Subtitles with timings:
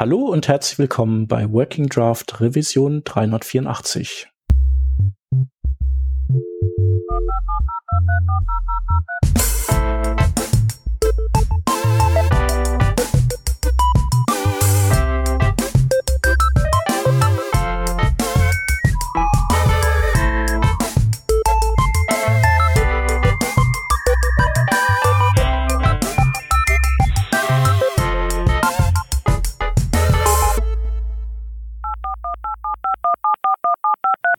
[0.00, 4.28] Hallo und herzlich willkommen bei Working Draft Revision 384.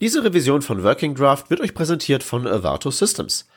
[0.10, 3.48] Diese Revision von Working Draft wird euch präsentiert von Avato Systems.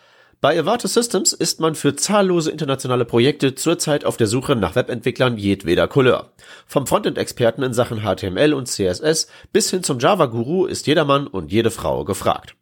[0.43, 5.38] Bei Avato Systems ist man für zahllose internationale Projekte zurzeit auf der Suche nach Webentwicklern
[5.38, 6.34] jedweder Couleur.
[6.66, 11.70] Vom Frontend-Experten in Sachen HTML und CSS bis hin zum Java-Guru ist jedermann und jede
[11.70, 12.55] Frau gefragt.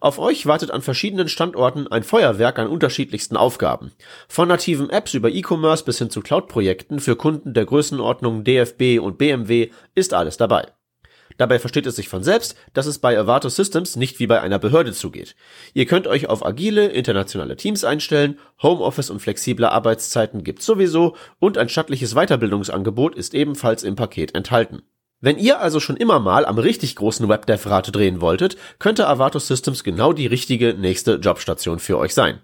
[0.00, 3.92] Auf euch wartet an verschiedenen Standorten ein Feuerwerk an unterschiedlichsten Aufgaben.
[4.26, 9.18] Von nativen Apps über E-Commerce bis hin zu Cloud-Projekten für Kunden der Größenordnung DFB und
[9.18, 10.66] BMW ist alles dabei.
[11.36, 14.58] Dabei versteht es sich von selbst, dass es bei Avato Systems nicht wie bei einer
[14.58, 15.36] Behörde zugeht.
[15.74, 21.58] Ihr könnt euch auf agile, internationale Teams einstellen, Homeoffice und flexible Arbeitszeiten gibt's sowieso und
[21.58, 24.82] ein stattliches Weiterbildungsangebot ist ebenfalls im Paket enthalten.
[25.22, 29.84] Wenn ihr also schon immer mal am richtig großen Webdev-Rad drehen wolltet, könnte Avato Systems
[29.84, 32.40] genau die richtige nächste Jobstation für euch sein.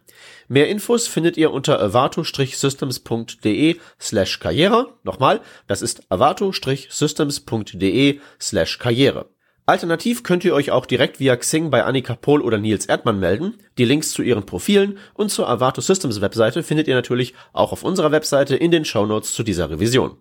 [0.49, 4.95] Mehr Infos findet ihr unter avato-systems.de slash karriere.
[5.03, 9.27] Nochmal, das ist avato-systems.de slash karriere.
[9.69, 13.55] Alternativ könnt ihr euch auch direkt via Xing bei Annika Pohl oder Nils Erdmann melden.
[13.79, 17.83] Die Links zu ihren Profilen und zur Avato Systems Webseite findet ihr natürlich auch auf
[17.83, 20.19] unserer Webseite in den Shownotes zu dieser Revision.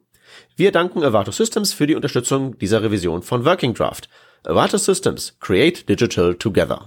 [0.55, 4.09] Wir danken Avato Systems für die Unterstützung dieser Revision von Working Draft.
[4.43, 6.83] Avato Systems, create digital together.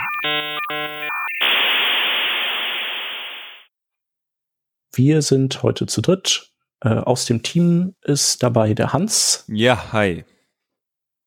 [4.99, 6.51] Wir sind heute zu dritt.
[6.81, 9.45] Äh, aus dem Team ist dabei der Hans.
[9.47, 10.25] Ja, hi.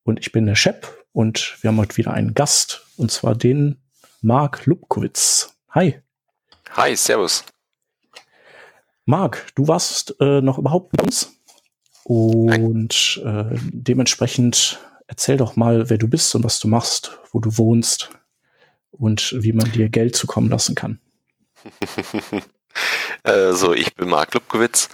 [0.02, 3.80] Und ich bin der Shep und wir haben heute wieder einen Gast und zwar den
[4.20, 5.56] Marc Lubkowitz.
[5.70, 6.02] Hi.
[6.72, 7.44] Hi, servus.
[9.06, 11.40] Marc, du warst äh, noch überhaupt bei uns
[12.04, 17.56] und äh, dementsprechend erzähl doch mal, wer du bist und was du machst, wo du
[17.56, 18.10] wohnst
[18.90, 21.00] und wie man dir Geld zukommen lassen kann.
[23.24, 24.88] Also ich bin Marc Lubkowitz.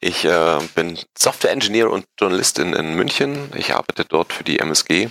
[0.00, 3.50] Ich äh, bin Software Engineer und Journalist in, München.
[3.56, 5.10] Ich arbeite dort für die MSG,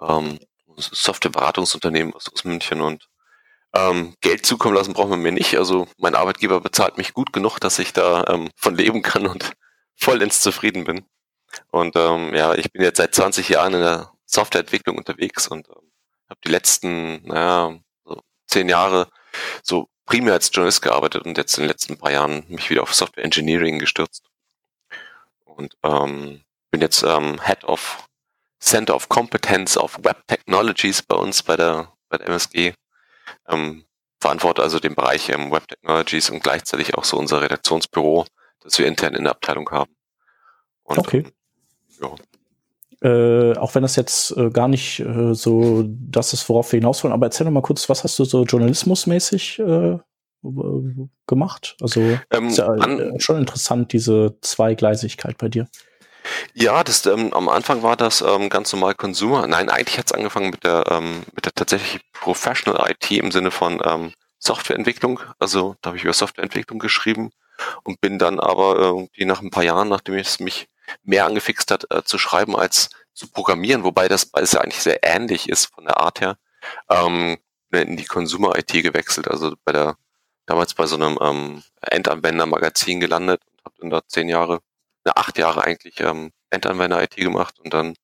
[0.00, 0.38] ähm,
[0.76, 3.08] Softwareberatungsunternehmen aus, aus München und
[3.74, 5.56] ähm, Geld zukommen lassen braucht man mir nicht.
[5.56, 9.52] Also mein Arbeitgeber bezahlt mich gut genug, dass ich da ähm, von leben kann und
[9.96, 11.04] vollends zufrieden bin.
[11.70, 15.92] Und ähm, ja, ich bin jetzt seit 20 Jahren in der Softwareentwicklung unterwegs und ähm,
[16.30, 19.08] habe die letzten, naja, so zehn Jahre
[19.62, 22.94] so primär als Journalist gearbeitet und jetzt in den letzten paar Jahren mich wieder auf
[22.94, 24.24] Software Engineering gestürzt.
[25.44, 28.08] Und ähm, bin jetzt ähm, Head of
[28.60, 32.74] Center of Competence of Web Technologies bei uns bei der, bei der MSG.
[33.48, 33.84] Ähm,
[34.20, 38.24] verantworte also den Bereich ähm, Web Technologies und gleichzeitig auch so unser Redaktionsbüro,
[38.60, 39.94] das wir intern in der Abteilung haben.
[40.84, 41.18] Und, okay.
[41.18, 41.32] Ähm,
[42.00, 42.14] ja.
[43.02, 47.02] Äh, auch wenn das jetzt äh, gar nicht äh, so das ist, worauf wir hinaus
[47.02, 49.98] wollen, aber erzähl doch mal kurz, was hast du so journalismusmäßig äh,
[51.26, 51.76] gemacht?
[51.80, 55.66] Also ähm, ist ja an, äh, schon interessant, diese Zweigleisigkeit bei dir.
[56.54, 59.48] Ja, das ähm, am Anfang war das ähm, ganz normal Consumer.
[59.48, 63.50] Nein, eigentlich hat es angefangen mit der ähm, mit der tatsächlich Professional IT im Sinne
[63.50, 65.20] von ähm, Softwareentwicklung.
[65.40, 67.30] Also da habe ich über Softwareentwicklung geschrieben
[67.82, 70.68] und bin dann aber irgendwie nach ein paar Jahren, nachdem es mich
[71.02, 75.00] mehr angefixt hat, äh, zu schreiben als zu programmieren, wobei das beides ja eigentlich sehr
[75.02, 76.38] ähnlich ist von der Art her,
[76.88, 77.38] ähm,
[77.70, 79.96] in die Consumer-IT gewechselt, also bei der
[80.46, 84.60] damals bei so einem ähm, Endanwender-Magazin gelandet und habe dann da zehn Jahre,
[85.04, 87.94] ne, acht Jahre eigentlich ähm, Endanwender-IT gemacht und dann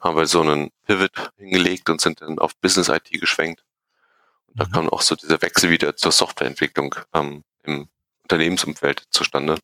[0.00, 3.64] haben wir so einen Pivot hingelegt und sind dann auf Business-IT geschwenkt.
[4.46, 4.72] Und da mhm.
[4.72, 7.88] kam auch so dieser Wechsel wieder zur Softwareentwicklung ähm, im
[8.22, 9.58] Unternehmensumfeld zustande.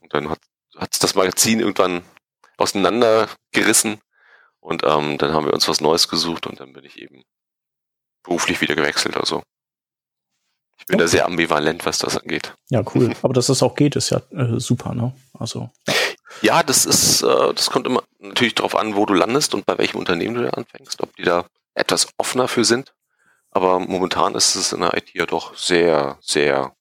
[0.00, 0.40] Und dann hat
[0.76, 2.02] hat das Magazin irgendwann
[2.56, 4.00] auseinandergerissen
[4.60, 7.22] und ähm, dann haben wir uns was Neues gesucht und dann bin ich eben
[8.22, 9.16] beruflich wieder gewechselt.
[9.16, 9.42] Also
[10.78, 11.04] ich bin okay.
[11.04, 12.54] da sehr ambivalent, was das angeht.
[12.70, 13.14] Ja, cool.
[13.22, 15.14] Aber dass das auch geht, ist ja äh, super, ne?
[15.38, 15.70] Also.
[16.42, 19.78] Ja, das ist, äh, das kommt immer natürlich darauf an, wo du landest und bei
[19.78, 22.94] welchem Unternehmen du anfängst, ob die da etwas offener für sind.
[23.50, 26.74] Aber momentan ist es in der IT ja doch sehr, sehr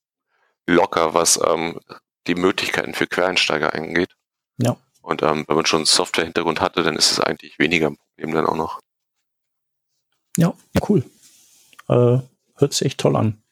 [0.65, 1.79] locker, was ähm,
[2.27, 4.15] die Möglichkeiten für Quereinsteiger angeht.
[4.57, 4.77] Ja.
[5.01, 8.33] Und ähm, wenn man schon einen Software-Hintergrund hatte, dann ist es eigentlich weniger ein Problem
[8.33, 8.79] dann auch noch.
[10.37, 10.53] Ja,
[10.87, 11.03] cool.
[11.89, 12.19] Äh,
[12.55, 13.43] hört sich echt toll an.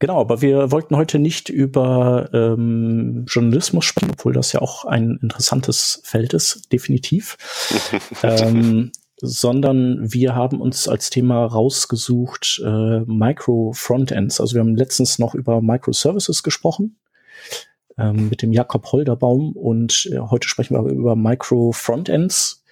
[0.00, 5.20] Genau, aber wir wollten heute nicht über ähm, Journalismus sprechen, obwohl das ja auch ein
[5.22, 7.36] interessantes Feld ist, definitiv.
[8.24, 8.90] ähm,
[9.20, 14.40] sondern wir haben uns als Thema rausgesucht äh, Micro-Frontends.
[14.40, 16.98] Also wir haben letztens noch über Microservices gesprochen
[17.98, 22.64] ähm, mit dem Jakob Holderbaum und äh, heute sprechen wir über Micro-Frontends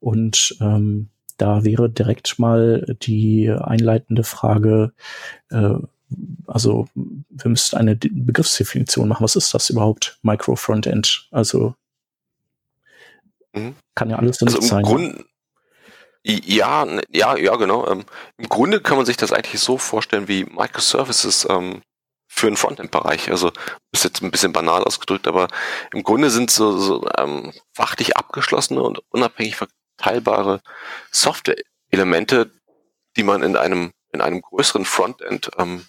[0.00, 4.92] und ähm, da wäre direkt mal die einleitende Frage,
[5.50, 5.74] äh,
[6.46, 9.22] also wir müssten eine Begriffsdefinition machen.
[9.22, 11.28] Was ist das überhaupt, Micro-Frontend?
[11.30, 11.74] Also
[13.52, 13.74] mhm.
[13.94, 14.82] kann ja alles also sein.
[14.82, 15.24] Grund,
[16.24, 17.86] ja, ja, ja, genau.
[17.88, 18.04] Ähm,
[18.36, 21.82] Im Grunde kann man sich das eigentlich so vorstellen wie Microservices ähm,
[22.38, 23.30] für den Frontend-Bereich.
[23.30, 23.52] Also
[23.92, 25.48] ist jetzt ein bisschen banal ausgedrückt, aber
[25.92, 30.60] im Grunde sind so, so ähm, fachlich abgeschlossene und unabhängig verteilbare
[31.10, 32.50] Software-Elemente,
[33.16, 35.84] die man in einem in einem größeren Frontend ähm,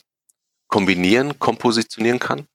[0.68, 2.48] kombinieren, kompositionieren kann,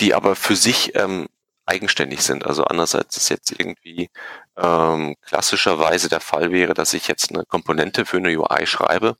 [0.00, 1.28] die aber für sich ähm,
[1.66, 2.44] eigenständig sind.
[2.46, 4.10] Also andererseits ist jetzt irgendwie
[4.56, 9.16] ähm, klassischerweise der Fall wäre, dass ich jetzt eine Komponente für eine UI schreibe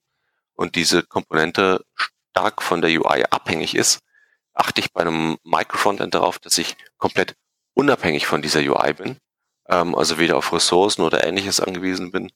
[0.55, 1.85] und diese Komponente
[2.31, 4.01] stark von der UI abhängig ist,
[4.55, 7.37] achte ich bei einem Microfrontend darauf, dass ich komplett
[7.75, 9.17] unabhängig von dieser UI bin,
[9.69, 12.31] ähm, also weder auf Ressourcen oder ähnliches angewiesen bin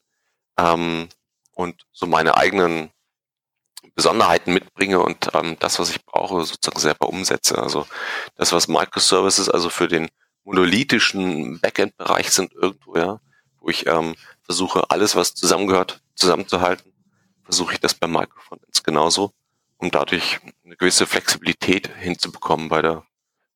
[0.57, 1.09] ähm,
[1.53, 2.91] und so meine eigenen
[3.93, 7.57] Besonderheiten mitbringe und ähm, das, was ich brauche, sozusagen selber umsetze.
[7.57, 7.87] Also
[8.35, 10.09] das, was Microservices also für den
[10.43, 13.19] monolithischen Backend-Bereich sind irgendwo, ja,
[13.59, 16.93] wo ich ähm, versuche, alles, was zusammengehört, zusammenzuhalten,
[17.43, 19.31] versuche ich das bei Microfrontends genauso,
[19.77, 23.03] um dadurch eine gewisse Flexibilität hinzubekommen bei der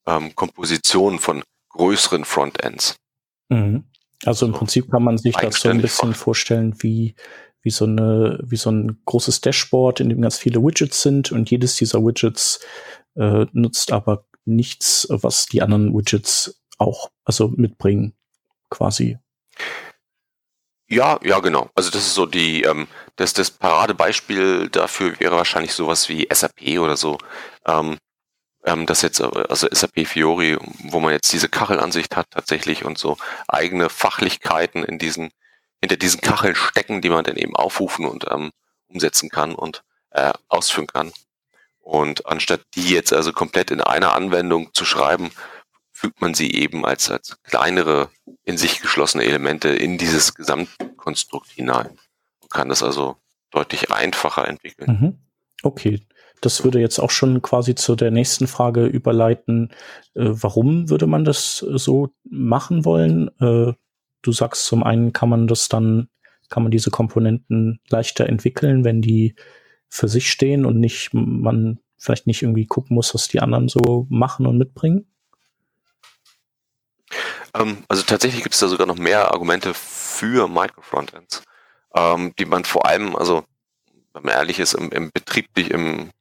[0.05, 2.95] ähm, Komposition von größeren Frontends.
[3.49, 3.85] Mhm.
[4.25, 7.15] Also im Prinzip kann man sich das so ein bisschen vorstellen wie
[7.61, 11.51] wie so eine, wie so ein großes Dashboard, in dem ganz viele Widgets sind und
[11.51, 12.59] jedes dieser Widgets
[13.15, 18.13] äh, nutzt aber nichts, was die anderen Widgets auch also mitbringen,
[18.69, 19.17] quasi.
[20.91, 21.69] Ja, ja, genau.
[21.75, 26.79] Also das ist so die, ähm, das, das Paradebeispiel dafür wäre wahrscheinlich sowas wie SAP
[26.79, 27.19] oder so.
[27.65, 27.97] Ähm,
[28.65, 33.17] ähm, das jetzt, also SAP Fiori, wo man jetzt diese Kachelansicht hat tatsächlich und so
[33.47, 35.31] eigene Fachlichkeiten in diesen
[35.81, 38.51] hinter diesen Kacheln stecken, die man dann eben aufrufen und ähm,
[38.87, 41.11] umsetzen kann und äh, ausführen kann.
[41.79, 45.31] Und anstatt die jetzt also komplett in einer Anwendung zu schreiben,
[45.99, 48.09] fügt man sie eben als, als kleinere,
[48.45, 51.89] in sich geschlossene Elemente in dieses Gesamtkonstrukt hinein
[52.41, 53.17] und kann das also
[53.51, 54.91] deutlich einfacher entwickeln.
[54.91, 55.15] Mhm.
[55.61, 55.99] Okay.
[56.39, 59.71] Das würde jetzt auch schon quasi zu der nächsten Frage überleiten.
[60.13, 63.27] Äh, warum würde man das äh, so machen wollen?
[63.41, 63.73] Äh,
[64.21, 66.07] du sagst, zum einen kann man das dann,
[66.47, 69.35] kann man diese Komponenten leichter entwickeln, wenn die
[69.89, 74.07] für sich stehen und nicht, man vielleicht nicht irgendwie gucken muss, was die anderen so
[74.09, 75.07] machen und mitbringen?
[77.53, 81.43] Ähm, also tatsächlich gibt es da sogar noch mehr Argumente für Microfrontends,
[81.95, 83.43] ähm, die man vor allem, also
[84.13, 86.11] wenn man ehrlich ist, im, im betrieblich, im,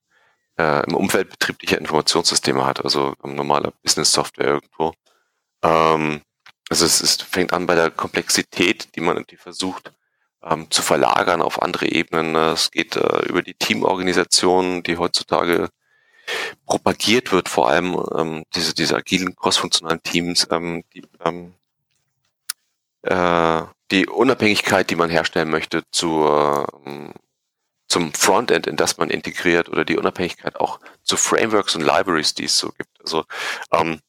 [0.58, 4.92] äh, im Umfeld betrieblicher Informationssysteme hat, also normaler Business-Software irgendwo.
[5.62, 6.22] Ähm,
[6.70, 9.92] also es ist, fängt an bei der Komplexität, die man irgendwie versucht
[10.42, 12.34] ähm, zu verlagern auf andere Ebenen.
[12.34, 15.69] Es geht äh, über die Teamorganisation, die heutzutage
[16.66, 21.54] propagiert wird, vor allem ähm, diese, diese agilen crossfunktionalen Teams, ähm, die, ähm,
[23.02, 27.12] äh, die Unabhängigkeit, die man herstellen möchte zur, ähm,
[27.88, 32.44] zum Frontend, in das man integriert, oder die Unabhängigkeit auch zu Frameworks und Libraries, die
[32.44, 33.00] es so gibt.
[33.00, 33.24] Also
[33.72, 34.00] ähm,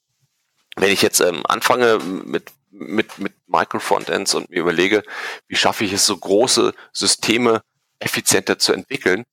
[0.76, 5.04] wenn ich jetzt ähm, anfange mit, mit, mit Micro-Frontends und mir überlege,
[5.48, 7.62] wie schaffe ich es, so große Systeme
[8.00, 9.26] effizienter zu entwickeln,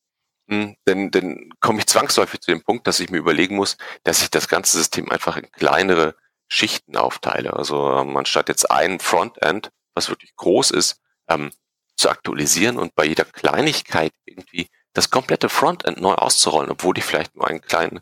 [0.48, 4.30] denn, dann komme ich zwangsläufig zu dem Punkt, dass ich mir überlegen muss, dass ich
[4.30, 6.14] das ganze System einfach in kleinere
[6.48, 7.54] Schichten aufteile.
[7.54, 11.50] Also ähm, anstatt jetzt ein Frontend, was wirklich groß ist, ähm,
[11.96, 17.34] zu aktualisieren und bei jeder Kleinigkeit irgendwie das komplette Frontend neu auszurollen, obwohl ich vielleicht
[17.34, 18.00] nur einen kleinen,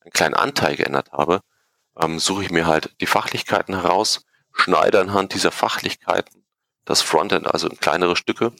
[0.00, 1.40] einen kleinen Anteil geändert habe,
[1.98, 6.46] ähm, suche ich mir halt die Fachlichkeiten heraus, schneide anhand dieser Fachlichkeiten
[6.84, 8.52] das Frontend also in kleinere Stücke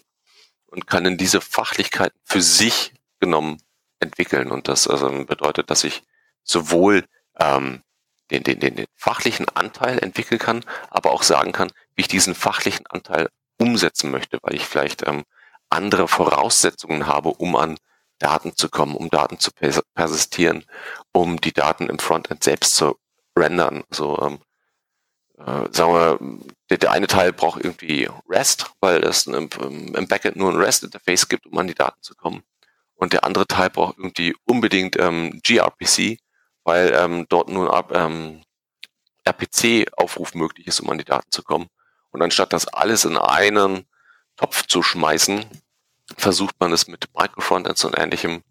[0.67, 3.59] und kann in diese Fachlichkeiten für sich genommen
[4.01, 4.51] entwickeln.
[4.51, 6.03] Und das also bedeutet, dass ich
[6.43, 7.05] sowohl
[7.39, 7.83] ähm,
[8.31, 12.35] den, den, den, den fachlichen Anteil entwickeln kann, aber auch sagen kann, wie ich diesen
[12.35, 15.25] fachlichen Anteil umsetzen möchte, weil ich vielleicht ähm,
[15.71, 17.79] andere Voraussetzungen habe, um an
[18.19, 19.51] Daten zu kommen, um Daten zu
[19.95, 20.65] persistieren,
[21.13, 22.97] um die Daten im Frontend selbst zu
[23.37, 23.85] rendern.
[23.91, 24.39] So, ähm,
[25.39, 26.19] äh, sagen wir,
[26.71, 29.49] der, der eine Teil braucht irgendwie REST, weil es im,
[29.95, 32.43] im Backend nur ein REST-Interface gibt, um an die Daten zu kommen.
[32.97, 36.19] Und der andere Teil braucht irgendwie unbedingt ähm, gRPC,
[36.65, 38.43] weil ähm, dort nun ab, ähm,
[39.25, 41.69] RPC-Aufruf möglich ist, um an die Daten zu kommen.
[42.11, 43.85] Und anstatt das alles in einen
[44.37, 45.45] Topf zu schmeißen,
[46.17, 48.43] versucht man es mit Microfrontends und ähnlichem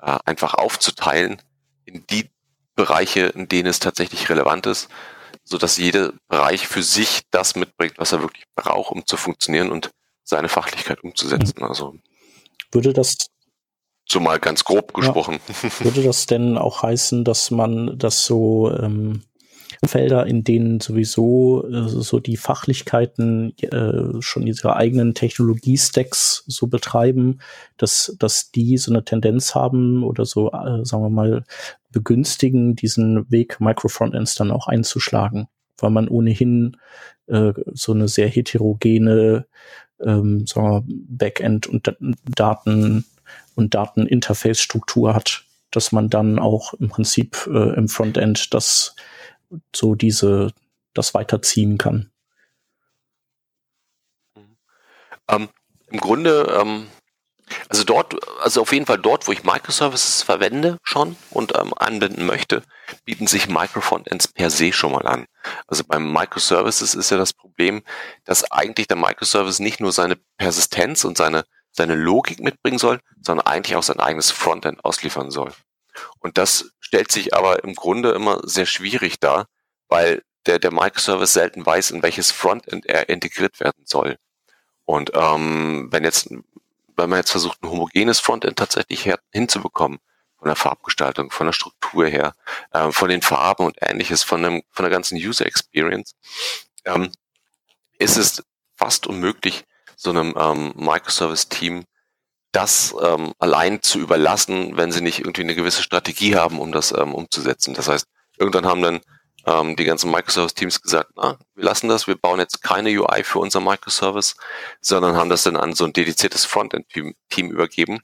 [0.00, 1.42] äh, einfach aufzuteilen
[1.84, 2.30] in die
[2.74, 4.88] Bereiche, in denen es tatsächlich relevant ist,
[5.42, 9.70] so dass jeder Bereich für sich das mitbringt, was er wirklich braucht, um zu funktionieren
[9.72, 9.90] und
[10.22, 11.62] seine Fachlichkeit umzusetzen.
[11.64, 11.98] Also
[12.70, 13.16] würde das
[14.10, 15.38] so mal ganz grob gesprochen.
[15.62, 19.22] Ja, würde das denn auch heißen, dass man das so ähm,
[19.84, 27.38] Felder, in denen sowieso äh, so die Fachlichkeiten äh, schon ihre eigenen Technologie-Stacks so betreiben,
[27.76, 31.44] dass, dass die so eine Tendenz haben oder so, äh, sagen wir mal,
[31.92, 35.48] begünstigen, diesen Weg Microfrontends dann auch einzuschlagen,
[35.78, 36.76] weil man ohnehin
[37.26, 39.46] äh, so eine sehr heterogene
[40.00, 43.04] ähm, sagen wir, Backend und Daten
[43.54, 48.94] und Dateninterface-Struktur hat, dass man dann auch im Prinzip äh, im Frontend das
[49.74, 50.52] so diese,
[50.94, 52.10] das weiterziehen kann.
[55.28, 55.48] Ähm,
[55.90, 56.86] Im Grunde, ähm,
[57.68, 62.26] also dort, also auf jeden Fall dort, wo ich Microservices verwende schon und ähm, anwenden
[62.26, 62.62] möchte,
[63.04, 65.26] bieten sich Microfrontends per se schon mal an.
[65.66, 67.82] Also beim Microservices ist ja das Problem,
[68.24, 73.46] dass eigentlich der Microservice nicht nur seine Persistenz und seine, seine Logik mitbringen soll, sondern
[73.46, 75.52] eigentlich auch sein eigenes Frontend ausliefern soll.
[76.20, 79.46] Und das stellt sich aber im Grunde immer sehr schwierig dar,
[79.88, 84.16] weil der, der Microservice selten weiß, in welches Frontend er integriert werden soll.
[84.84, 86.30] Und ähm, wenn jetzt,
[86.96, 89.98] wenn man jetzt versucht, ein homogenes Frontend tatsächlich her, hinzubekommen,
[90.38, 92.34] von der Farbgestaltung, von der Struktur her,
[92.72, 96.14] äh, von den Farben und ähnliches, von, dem, von der ganzen User Experience,
[96.84, 97.10] ähm,
[97.98, 98.42] ist es
[98.76, 99.64] fast unmöglich,
[99.98, 101.84] so einem ähm, Microservice-Team
[102.52, 106.92] das ähm, allein zu überlassen, wenn sie nicht irgendwie eine gewisse Strategie haben, um das
[106.92, 107.74] ähm, umzusetzen.
[107.74, 108.06] Das heißt,
[108.38, 109.00] irgendwann haben dann
[109.44, 113.40] ähm, die ganzen Microservice-Teams gesagt, na, wir lassen das, wir bauen jetzt keine UI für
[113.40, 114.36] unser Microservice,
[114.80, 117.98] sondern haben das dann an so ein dediziertes Frontend-Team übergeben.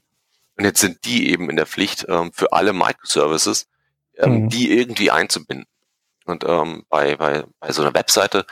[0.57, 3.67] Und jetzt sind die eben in der Pflicht, ähm, für alle Microservices,
[4.17, 4.49] ähm, mhm.
[4.49, 5.65] die irgendwie einzubinden.
[6.25, 8.45] Und ähm, bei, bei, bei so einer Webseite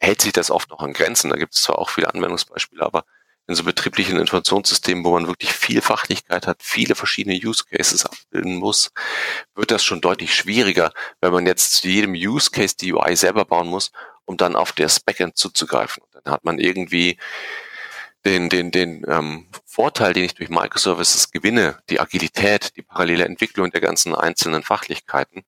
[0.00, 1.30] hält sich das oft noch an Grenzen.
[1.30, 3.04] Da gibt es zwar auch viele Anwendungsbeispiele, aber
[3.46, 8.56] in so betrieblichen Informationssystemen, wo man wirklich viel Fachlichkeit hat, viele verschiedene Use Cases abbilden
[8.56, 8.90] muss,
[9.54, 13.44] wird das schon deutlich schwieriger, wenn man jetzt zu jedem Use Case die UI selber
[13.44, 13.90] bauen muss,
[14.24, 16.02] um dann auf das Backend zuzugreifen.
[16.02, 17.18] Und dann hat man irgendwie
[18.24, 23.70] den, den, den ähm, Vorteil, den ich durch Microservices gewinne, die Agilität, die parallele Entwicklung
[23.70, 25.42] der ganzen einzelnen Fachlichkeiten,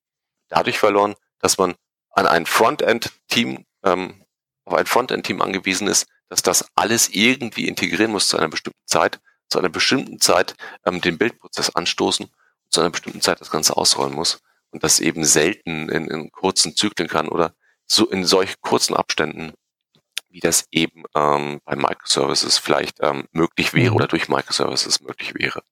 [0.49, 1.75] dadurch verloren, dass man
[2.11, 4.22] an ein Frontend-Team, ähm,
[4.65, 9.21] auf ein Frontend-Team angewiesen ist, dass das alles irgendwie integrieren muss zu einer bestimmten Zeit,
[9.49, 10.55] zu einer bestimmten Zeit
[10.87, 12.31] ähm, den Bildprozess anstoßen
[12.73, 14.41] zu einer bestimmten Zeit das Ganze ausrollen muss
[14.71, 17.55] und das eben selten in, in kurzen Zyklen kann oder
[17.87, 19.53] so in solch kurzen Abständen,
[20.31, 23.97] wie das eben ähm, bei Microservices vielleicht ähm, möglich wäre mhm.
[23.97, 25.63] oder durch Microservices möglich wäre.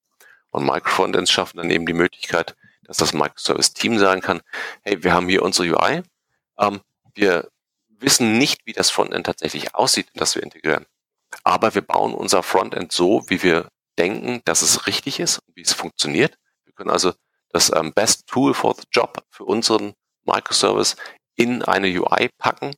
[0.50, 2.54] Und Microfrontends schaffen dann eben die Möglichkeit,
[2.84, 4.42] dass das Microservice-Team sagen kann,
[4.82, 6.02] hey, wir haben hier unsere UI,
[6.58, 6.80] ähm,
[7.14, 7.48] wir
[8.00, 10.86] wissen nicht, wie das Frontend tatsächlich aussieht, das wir integrieren.
[11.44, 15.62] Aber wir bauen unser Frontend so, wie wir denken, dass es richtig ist und wie
[15.62, 16.36] es funktioniert.
[16.64, 17.12] Wir können also
[17.50, 20.96] das ähm, Best Tool for the Job für unseren Microservice
[21.36, 22.74] in eine UI packen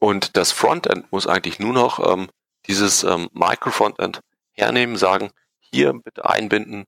[0.00, 2.30] und das Frontend muss eigentlich nur noch ähm,
[2.66, 4.20] dieses ähm, Micro-Frontend
[4.52, 6.84] hernehmen, sagen, hier bitte einbinden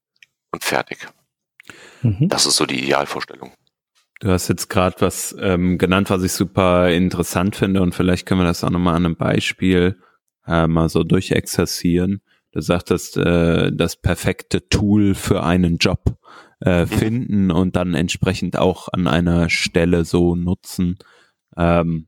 [0.50, 1.06] und fertig.
[2.00, 2.28] Mhm.
[2.28, 3.52] Das ist so die Idealvorstellung.
[4.22, 8.42] Du hast jetzt gerade was ähm, genannt, was ich super interessant finde und vielleicht können
[8.42, 9.98] wir das auch nochmal an einem Beispiel
[10.46, 12.22] äh, mal so durchexerzieren.
[12.52, 16.16] Du sagtest, äh, das perfekte Tool für einen Job
[16.60, 20.98] äh, finden und dann entsprechend auch an einer Stelle so nutzen.
[21.56, 22.06] Ähm,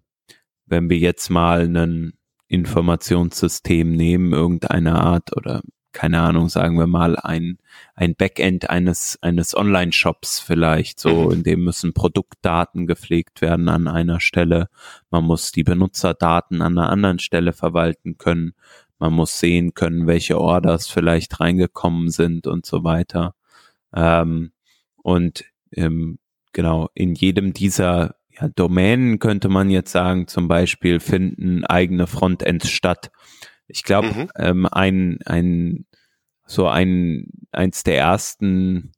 [0.67, 2.13] wenn wir jetzt mal ein
[2.47, 5.63] Informationssystem nehmen, irgendeine Art oder
[5.95, 7.57] keine Ahnung, sagen wir mal, ein,
[7.95, 11.31] ein Backend eines, eines Online-Shops vielleicht, so, mhm.
[11.31, 14.69] in dem müssen Produktdaten gepflegt werden an einer Stelle.
[15.11, 18.55] Man muss die Benutzerdaten an einer anderen Stelle verwalten können.
[18.99, 23.35] Man muss sehen können, welche Orders vielleicht reingekommen sind und so weiter.
[23.95, 24.53] Ähm,
[24.97, 26.19] und ähm,
[26.53, 32.69] genau, in jedem dieser ja, Domänen könnte man jetzt sagen, zum Beispiel finden eigene Frontends
[32.69, 33.11] statt.
[33.67, 34.31] Ich glaube, mhm.
[34.37, 35.87] ähm, ein, ein,
[36.47, 38.93] so ein, eins der ersten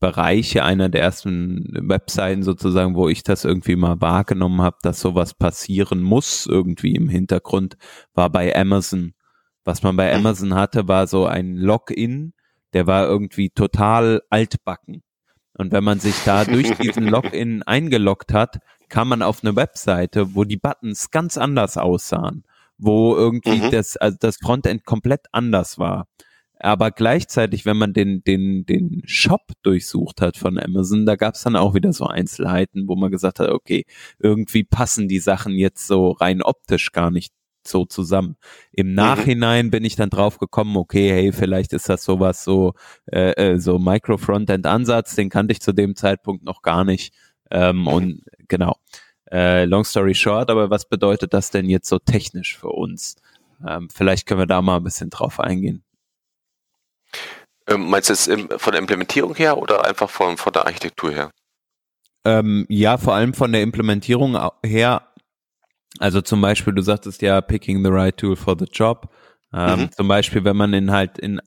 [0.00, 5.34] Bereiche, einer der ersten Webseiten sozusagen, wo ich das irgendwie mal wahrgenommen habe, dass sowas
[5.34, 7.76] passieren muss, irgendwie im Hintergrund,
[8.14, 9.12] war bei Amazon.
[9.64, 10.20] Was man bei mhm.
[10.20, 12.32] Amazon hatte, war so ein Login,
[12.72, 15.02] der war irgendwie total altbacken.
[15.54, 20.34] Und wenn man sich da durch diesen Login eingeloggt hat, kam man auf eine Webseite,
[20.34, 22.44] wo die Buttons ganz anders aussahen,
[22.80, 23.70] wo irgendwie mhm.
[23.70, 26.06] das, also das Frontend komplett anders war.
[26.62, 31.42] Aber gleichzeitig, wenn man den, den, den Shop durchsucht hat von Amazon, da gab es
[31.42, 33.84] dann auch wieder so Einzelheiten, wo man gesagt hat, okay,
[34.18, 37.32] irgendwie passen die Sachen jetzt so rein optisch gar nicht
[37.66, 38.36] so zusammen.
[38.72, 38.94] Im mhm.
[38.94, 42.74] Nachhinein bin ich dann drauf gekommen, okay, hey, vielleicht ist das sowas so,
[43.06, 47.14] äh, äh so Micro-Frontend-Ansatz, den kannte ich zu dem Zeitpunkt noch gar nicht.
[47.50, 47.86] Ähm.
[47.86, 48.76] Und genau.
[49.30, 53.16] Äh, long story short, aber was bedeutet das denn jetzt so technisch für uns?
[53.66, 55.84] Ähm, vielleicht können wir da mal ein bisschen drauf eingehen.
[57.68, 61.30] Ähm, meinst du jetzt von der Implementierung her oder einfach von, von der Architektur her?
[62.24, 65.06] Ähm, ja, vor allem von der Implementierung her.
[65.98, 69.12] Also zum Beispiel, du sagtest ja, picking the right tool for the job.
[69.52, 69.92] Ähm, mhm.
[69.92, 71.40] Zum Beispiel, wenn man in halt in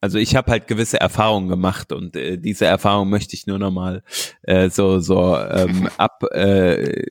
[0.00, 4.02] also ich habe halt gewisse Erfahrungen gemacht und äh, diese Erfahrung möchte ich nur nochmal
[4.42, 7.06] äh, so so ähm, ab, äh,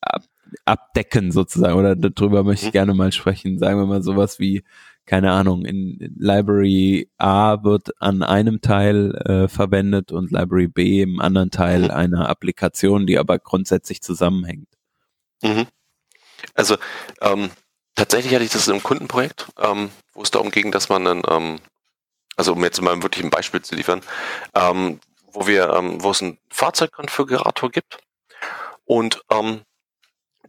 [0.00, 0.24] ab,
[0.64, 2.78] abdecken sozusagen oder darüber möchte ich mhm.
[2.78, 3.58] gerne mal sprechen.
[3.58, 4.64] Sagen wir mal sowas wie
[5.06, 11.20] keine Ahnung, in Library A wird an einem Teil äh, verwendet und Library B im
[11.20, 11.90] anderen Teil mhm.
[11.90, 14.68] einer Applikation, die aber grundsätzlich zusammenhängt.
[15.42, 15.66] Mhm.
[16.54, 16.76] Also
[17.20, 17.50] ähm,
[17.96, 21.58] tatsächlich hatte ich das einem Kundenprojekt, ähm, wo es darum ging, dass man einen ähm,
[22.40, 24.00] also um jetzt mal wirklich ein Beispiel zu liefern,
[24.54, 24.98] ähm,
[25.32, 27.98] wo wir, ähm, wo es einen Fahrzeugkonfigurator gibt
[28.86, 29.60] und ähm,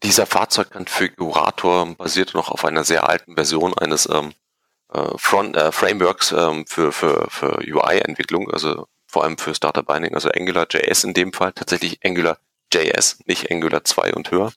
[0.02, 4.32] dieser Fahrzeugkonfigurator basiert noch auf einer sehr alten Version eines ähm,
[4.94, 10.16] äh, Front äh, Frameworks ähm, für, für, für UI-Entwicklung, also vor allem für Starter Binding,
[10.16, 14.54] also AngularJS in dem Fall, tatsächlich AngularJS, nicht Angular 2 und höher.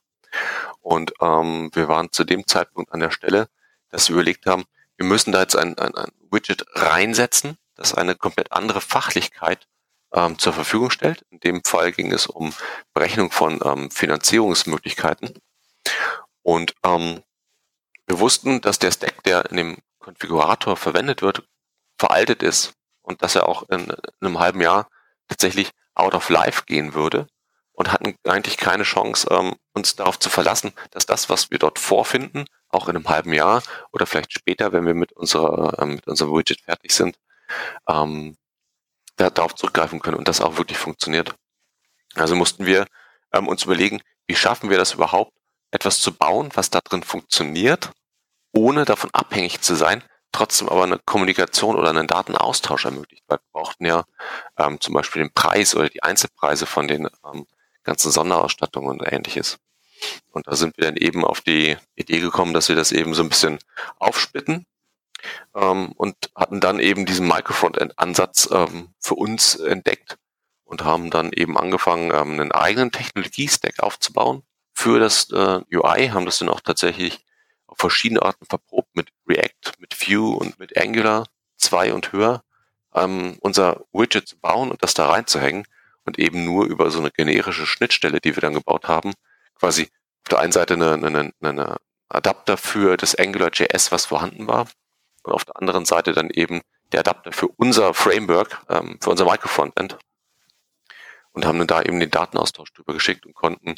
[0.83, 3.49] Und ähm, wir waren zu dem Zeitpunkt an der Stelle,
[3.91, 8.15] dass wir überlegt haben, wir müssen da jetzt ein, ein, ein Widget reinsetzen, das eine
[8.15, 9.67] komplett andere Fachlichkeit
[10.13, 11.25] ähm, zur Verfügung stellt.
[11.31, 12.53] In dem Fall ging es um
[12.93, 15.35] Berechnung von ähm, Finanzierungsmöglichkeiten.
[16.43, 17.23] Und ähm,
[18.07, 21.43] wir wussten, dass der Stack, der in dem Konfigurator verwendet wird,
[21.99, 24.89] veraltet ist und dass er auch in, in einem halben Jahr
[25.29, 27.27] tatsächlich out of life gehen würde
[27.73, 31.79] und hatten eigentlich keine Chance, ähm, uns darauf zu verlassen, dass das, was wir dort
[31.79, 36.07] vorfinden, auch in einem halben Jahr oder vielleicht später, wenn wir mit unserer ähm, mit
[36.07, 37.19] unserem Widget fertig sind,
[37.89, 38.37] ähm,
[39.17, 41.35] darauf zurückgreifen können und das auch wirklich funktioniert.
[42.15, 42.87] Also mussten wir
[43.33, 45.33] ähm, uns überlegen, wie schaffen wir das überhaupt,
[45.71, 47.91] etwas zu bauen, was da drin funktioniert,
[48.53, 53.25] ohne davon abhängig zu sein, trotzdem aber eine Kommunikation oder einen Datenaustausch ermöglicht.
[53.27, 54.05] Weil wir brauchten ja
[54.57, 57.47] ähm, zum Beispiel den Preis oder die Einzelpreise von den ähm,
[57.83, 59.59] ganzen Sonderausstattungen und ähnliches.
[60.31, 63.23] Und da sind wir dann eben auf die Idee gekommen, dass wir das eben so
[63.23, 63.59] ein bisschen
[63.99, 64.67] aufsplitten
[65.55, 70.19] ähm, und hatten dann eben diesen Microfrontend-Ansatz ähm, für uns entdeckt
[70.65, 76.27] und haben dann eben angefangen, ähm, einen eigenen Technologie-Stack aufzubauen für das äh, UI, haben
[76.27, 77.25] das dann auch tatsächlich
[77.67, 81.27] auf verschiedene Arten verprobt mit React, mit Vue und mit Angular
[81.59, 82.43] 2 und höher,
[82.95, 85.65] ähm, unser Widget zu bauen und das da reinzuhängen
[86.05, 89.13] und eben nur über so eine generische Schnittstelle, die wir dann gebaut haben,
[89.65, 89.85] quasi
[90.25, 91.77] auf der einen Seite eine, eine, eine
[92.11, 94.69] Adapter für das AngularJS, was vorhanden war,
[95.23, 96.61] und auf der anderen Seite dann eben
[96.93, 99.99] der Adapter für unser Framework, ähm, für unser Microfrontend.
[101.33, 103.75] Und haben dann da eben den Datenaustausch drüber geschickt und konnten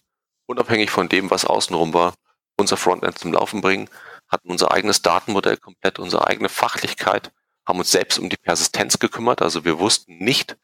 [0.47, 2.15] unabhängig von dem, was außenrum war,
[2.57, 3.89] unser Frontend zum Laufen bringen,
[4.29, 7.33] hatten unser eigenes Datenmodell komplett, unsere eigene Fachlichkeit,
[7.65, 9.41] haben uns selbst um die Persistenz gekümmert.
[9.41, 10.57] Also wir wussten nicht,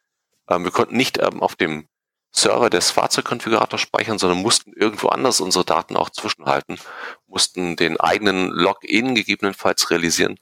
[0.50, 1.88] ähm, wir konnten nicht ähm, auf dem
[2.32, 6.78] Server des Fahrzeugkonfigurators speichern, sondern mussten irgendwo anders unsere Daten auch zwischenhalten,
[7.26, 10.38] mussten den eigenen Login gegebenenfalls realisieren,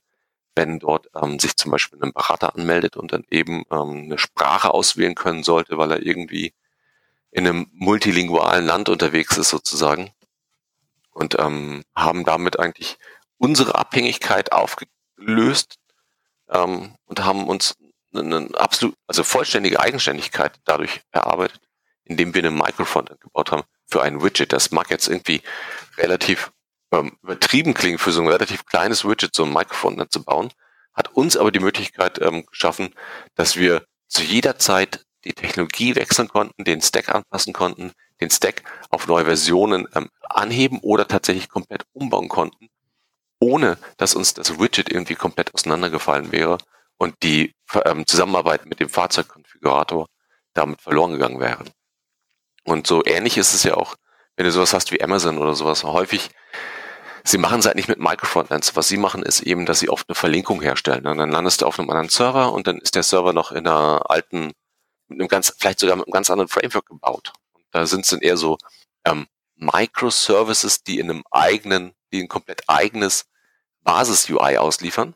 [0.55, 4.73] wenn dort ähm, sich zum Beispiel ein Berater anmeldet und dann eben ähm, eine Sprache
[4.73, 6.55] auswählen können sollte, weil er irgendwie
[7.33, 10.11] in einem multilingualen Land unterwegs ist sozusagen.
[11.13, 12.97] Und ähm, haben damit eigentlich
[13.37, 15.79] unsere Abhängigkeit aufgelöst
[16.49, 17.77] ähm, und haben uns
[18.15, 21.61] eine absolut, also vollständige Eigenständigkeit dadurch erarbeitet,
[22.11, 24.53] indem wir eine Microfrontend gebaut haben für ein Widget.
[24.53, 25.43] Das mag jetzt irgendwie
[25.97, 26.53] relativ
[26.93, 30.51] ähm, übertrieben klingen, für so ein relativ kleines Widget so ein Microfrontend zu bauen,
[30.93, 32.95] hat uns aber die Möglichkeit ähm, geschaffen,
[33.37, 38.63] dass wir zu jeder Zeit die Technologie wechseln konnten, den Stack anpassen konnten, den Stack
[38.91, 42.69] auf neue Versionen ähm, anheben oder tatsächlich komplett umbauen konnten,
[43.39, 46.59] ohne dass uns das Widget irgendwie komplett auseinandergefallen wäre
[46.97, 50.07] und die ähm, Zusammenarbeit mit dem Fahrzeugkonfigurator
[50.55, 51.65] damit verloren gegangen wäre.
[52.71, 53.97] Und so ähnlich ist es ja auch,
[54.37, 55.83] wenn du sowas hast wie Amazon oder sowas.
[55.83, 56.31] Häufig
[57.25, 58.77] sie machen es halt nicht mit Microfrontends.
[58.77, 61.05] Was sie machen, ist eben, dass sie oft eine Verlinkung herstellen.
[61.07, 63.67] Und dann landest du auf einem anderen Server und dann ist der Server noch in
[63.67, 64.53] einer alten,
[65.09, 67.33] mit einem ganz, vielleicht sogar mit einem ganz anderen Framework gebaut.
[67.53, 68.57] Und da sind es dann eher so
[69.05, 73.27] ähm, Microservices, die in einem eigenen, die ein komplett eigenes
[73.83, 75.15] Basis-UI ausliefern.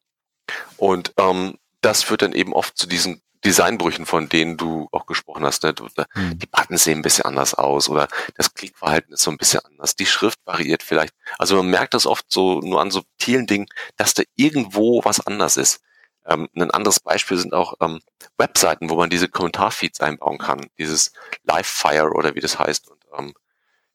[0.76, 5.44] Und ähm, das führt dann eben oft zu diesen Designbrüchen, von denen du auch gesprochen
[5.44, 5.62] hast.
[5.62, 5.74] Ne?
[6.12, 6.38] Hm.
[6.38, 9.96] Die Buttons sehen ein bisschen anders aus oder das Klickverhalten ist so ein bisschen anders.
[9.96, 11.14] Die Schrift variiert vielleicht.
[11.38, 15.56] Also man merkt das oft so nur an subtilen Dingen, dass da irgendwo was anders
[15.56, 15.80] ist.
[16.26, 18.00] Ähm, ein anderes Beispiel sind auch ähm,
[18.38, 20.66] Webseiten, wo man diese Kommentarfeeds einbauen kann.
[20.78, 21.12] Dieses
[21.44, 22.88] Livefire oder wie das heißt.
[22.90, 23.34] Und ähm,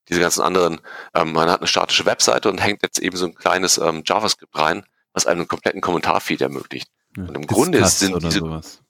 [0.10, 0.82] diese ganzen anderen,
[1.14, 4.56] ähm, man hat eine statische Webseite und hängt jetzt eben so ein kleines ähm, JavaScript
[4.58, 6.90] rein, was einem einen kompletten Kommentarfeed ermöglicht.
[7.18, 8.84] Ja, und im Grunde sind diese, sowas.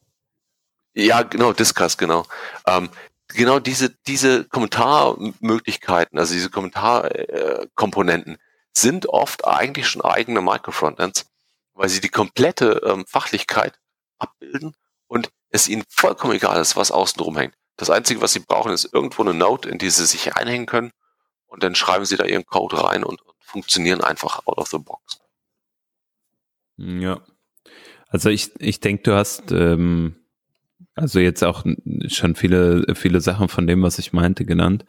[0.93, 2.25] Ja, genau, Discuss, genau.
[2.65, 2.89] Ähm,
[3.27, 8.37] genau diese, diese Kommentarmöglichkeiten, also diese Kommentarkomponenten,
[8.73, 11.25] sind oft eigentlich schon eigene Microfrontends,
[11.73, 13.79] weil sie die komplette ähm, Fachlichkeit
[14.17, 14.75] abbilden
[15.07, 17.55] und es ihnen vollkommen egal ist, was außen drum hängt.
[17.77, 20.91] Das Einzige, was sie brauchen, ist irgendwo eine Note, in die sie sich einhängen können
[21.47, 24.77] und dann schreiben sie da ihren Code rein und, und funktionieren einfach out of the
[24.77, 25.19] box.
[26.77, 27.21] Ja.
[28.07, 30.15] Also ich, ich denke, du hast ähm,
[30.99, 31.65] also jetzt auch
[32.07, 34.85] schon viele, viele Sachen von dem, was ich meinte, genannt.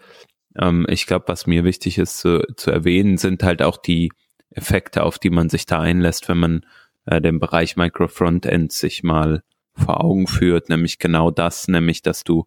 [0.59, 4.11] Ähm, ich glaube, was mir wichtig ist zu, zu erwähnen, sind halt auch die
[4.51, 6.66] Effekte, auf die man sich da einlässt, wenn man
[7.07, 9.42] äh, den Bereich Micro Frontend sich mal
[9.75, 12.46] vor Augen führt, nämlich genau das, nämlich dass du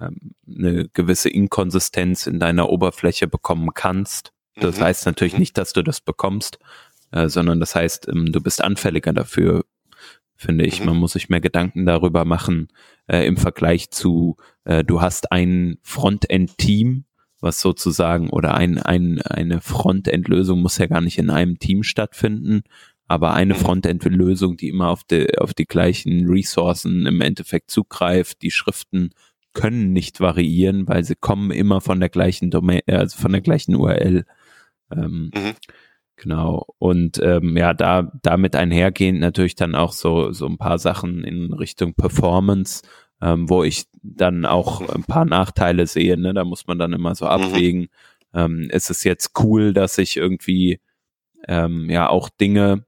[0.00, 4.32] ähm, eine gewisse Inkonsistenz in deiner Oberfläche bekommen kannst.
[4.56, 4.84] Das mhm.
[4.84, 5.40] heißt natürlich mhm.
[5.40, 6.58] nicht, dass du das bekommst,
[7.12, 9.64] äh, sondern das heißt, ähm, du bist anfälliger dafür,
[10.40, 10.80] finde ich.
[10.80, 10.86] Mhm.
[10.86, 12.68] Man muss sich mehr Gedanken darüber machen
[13.06, 17.04] äh, im Vergleich zu, äh, du hast ein Frontend-Team,
[17.40, 22.62] was sozusagen, oder ein, ein, eine Frontend-Lösung muss ja gar nicht in einem Team stattfinden,
[23.06, 23.58] aber eine mhm.
[23.58, 29.10] Frontend-Lösung, die immer auf die, auf die gleichen Ressourcen im Endeffekt zugreift, die Schriften
[29.52, 33.74] können nicht variieren, weil sie kommen immer von der gleichen Domain, also von der gleichen
[33.74, 34.24] URL.
[34.90, 35.54] Ähm, mhm.
[36.20, 36.66] Genau.
[36.78, 41.54] Und ähm, ja, da damit einhergehend natürlich dann auch so, so ein paar Sachen in
[41.54, 42.82] Richtung Performance,
[43.22, 46.18] ähm, wo ich dann auch ein paar Nachteile sehe.
[46.18, 46.34] Ne?
[46.34, 47.30] Da muss man dann immer so mhm.
[47.30, 47.80] abwägen.
[47.80, 47.88] Mhm.
[48.34, 50.80] Ähm, ist es jetzt cool, dass ich irgendwie
[51.48, 52.84] ähm, ja auch Dinge,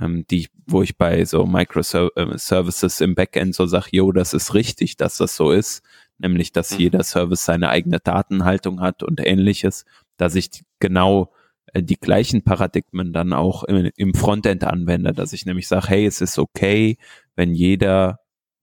[0.00, 4.96] ähm, die, wo ich bei so Microservices im Backend so sage, jo, das ist richtig,
[4.96, 5.82] dass das so ist,
[6.18, 6.78] nämlich dass mhm.
[6.78, 9.84] jeder Service seine eigene Datenhaltung hat und ähnliches,
[10.16, 11.37] dass ich genau äh,
[11.76, 16.20] die gleichen Paradigmen dann auch im, im Frontend anwende, dass ich nämlich sage, hey, es
[16.20, 16.96] ist okay,
[17.36, 18.20] wenn jeder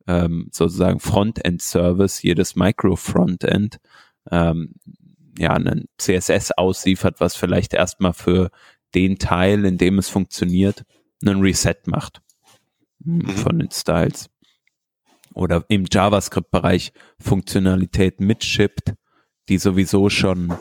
[0.08, 3.80] ähm, sozusagen Frontend-Service, jedes Micro-Frontend
[4.32, 4.74] ähm,
[5.38, 8.50] ja einen CSS ausliefert, was vielleicht erstmal für
[8.94, 10.84] den Teil, in dem es funktioniert,
[11.26, 12.22] einen Reset macht
[13.04, 13.30] hm, mhm.
[13.30, 14.30] von den Styles.
[15.34, 18.94] Oder im JavaScript-Bereich Funktionalität mitschippt,
[19.50, 20.54] die sowieso schon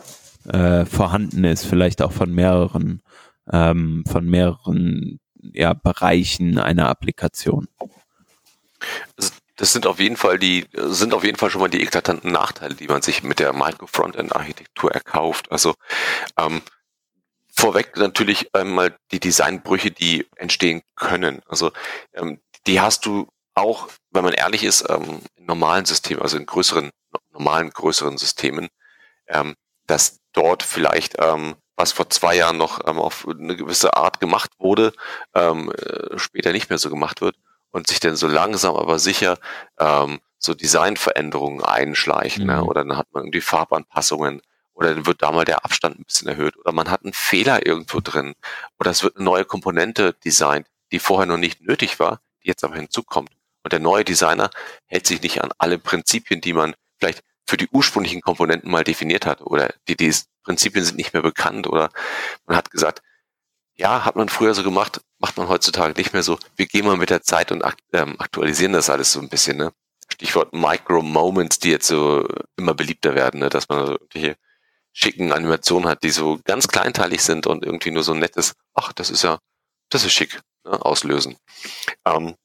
[0.47, 3.03] äh, vorhanden ist, vielleicht auch von mehreren,
[3.51, 5.21] ähm, von mehreren
[5.53, 7.69] ja, Bereichen einer Applikation.
[9.57, 12.75] Das sind auf jeden Fall die, sind auf jeden Fall schon mal die eklatanten Nachteile,
[12.75, 15.51] die man sich mit der Micro-Frontend-Architektur erkauft.
[15.53, 15.75] Also
[16.37, 16.61] ähm,
[17.55, 21.41] vorweg natürlich einmal die Designbrüche, die entstehen können.
[21.47, 21.71] Also
[22.15, 26.47] ähm, die hast du auch, wenn man ehrlich ist, ähm, in normalen Systemen, also in
[26.47, 26.91] größeren,
[27.33, 28.69] normalen, größeren Systemen,
[29.29, 29.55] ähm,
[29.87, 34.51] dass dort vielleicht, ähm, was vor zwei Jahren noch ähm, auf eine gewisse Art gemacht
[34.59, 34.93] wurde,
[35.35, 37.37] ähm, äh, später nicht mehr so gemacht wird
[37.71, 39.39] und sich dann so langsam aber sicher
[39.81, 42.47] ähm, so Designveränderungen einschleichen.
[42.47, 42.53] Ne?
[42.53, 42.59] Mhm.
[42.61, 42.65] Ne?
[42.67, 44.43] Oder dann hat man irgendwie Farbanpassungen
[44.75, 47.67] oder dann wird da mal der Abstand ein bisschen erhöht oder man hat einen Fehler
[47.67, 48.35] irgendwo drin
[48.79, 52.65] oder es wird eine neue Komponente designt, die vorher noch nicht nötig war, die jetzt
[52.65, 53.31] aber hinzukommt.
[53.63, 54.51] Und der neue Designer
[54.87, 59.27] hält sich nicht an alle Prinzipien, die man vielleicht für die ursprünglichen Komponenten mal definiert
[59.27, 61.91] hat oder die, die Prinzipien sind nicht mehr bekannt oder
[62.47, 63.03] man hat gesagt,
[63.77, 66.39] ja, hat man früher so gemacht, macht man heutzutage nicht mehr so.
[66.57, 69.57] Wir gehen mal mit der Zeit und ähm, aktualisieren das alles so ein bisschen.
[69.57, 69.73] Ne?
[70.13, 72.27] Stichwort Micro-Moments, die jetzt so
[72.57, 73.49] immer beliebter werden, ne?
[73.49, 74.37] dass man also irgendwelche
[74.93, 79.11] schicken Animationen hat, die so ganz kleinteilig sind und irgendwie nur so nettes, ach, das
[79.11, 79.39] ist ja,
[79.91, 80.81] das ist schick, ne?
[80.85, 81.37] auslösen.
[82.05, 82.37] Ähm,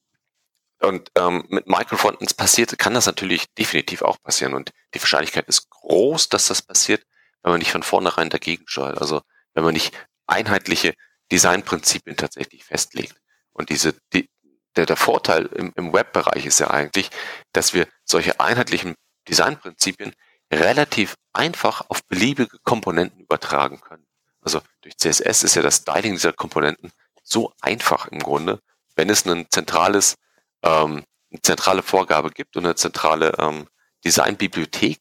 [0.81, 4.53] und ähm, mit Microfrontends passiert, kann das natürlich definitiv auch passieren.
[4.53, 7.03] Und die Wahrscheinlichkeit ist groß, dass das passiert,
[7.43, 8.99] wenn man nicht von vornherein dagegen steuert.
[8.99, 9.21] Also
[9.53, 9.93] wenn man nicht
[10.27, 10.93] einheitliche
[11.31, 13.15] Designprinzipien tatsächlich festlegt.
[13.51, 14.29] Und diese, die,
[14.75, 17.09] der, der Vorteil im, im Webbereich ist ja eigentlich,
[17.51, 18.95] dass wir solche einheitlichen
[19.27, 20.13] Designprinzipien
[20.51, 24.05] relativ einfach auf beliebige Komponenten übertragen können.
[24.41, 26.91] Also durch CSS ist ja das Styling dieser Komponenten
[27.23, 28.59] so einfach im Grunde,
[28.95, 30.15] wenn es ein zentrales,
[30.63, 33.67] ähm, eine zentrale Vorgabe gibt und eine zentrale ähm,
[34.04, 35.00] Designbibliothek,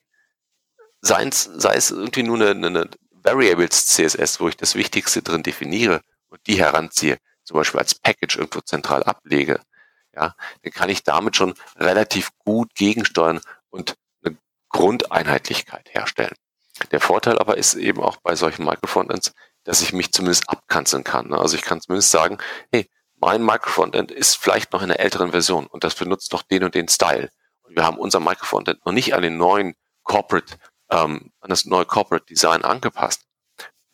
[1.00, 5.42] sei es, sei es irgendwie nur eine, eine Variables CSS, wo ich das Wichtigste drin
[5.42, 9.60] definiere und die heranziehe, zum Beispiel als Package irgendwo zentral ablege,
[10.14, 13.40] ja, dann kann ich damit schon relativ gut gegensteuern
[13.70, 14.36] und eine
[14.68, 16.34] Grundeinheitlichkeit herstellen.
[16.90, 19.32] Der Vorteil aber ist eben auch bei solchen Microfrontends,
[19.64, 21.28] dass ich mich zumindest abkanzeln kann.
[21.28, 21.38] Ne?
[21.38, 22.38] Also ich kann zumindest sagen,
[22.72, 22.88] hey,
[23.20, 26.74] mein Microfrontend ist vielleicht noch in einer älteren Version und das benutzt noch den und
[26.74, 27.30] den Style.
[27.62, 30.56] Und wir haben unser Microfrontend noch nicht an den neuen Corporate,
[30.90, 33.22] ähm, an das neue Corporate Design angepasst.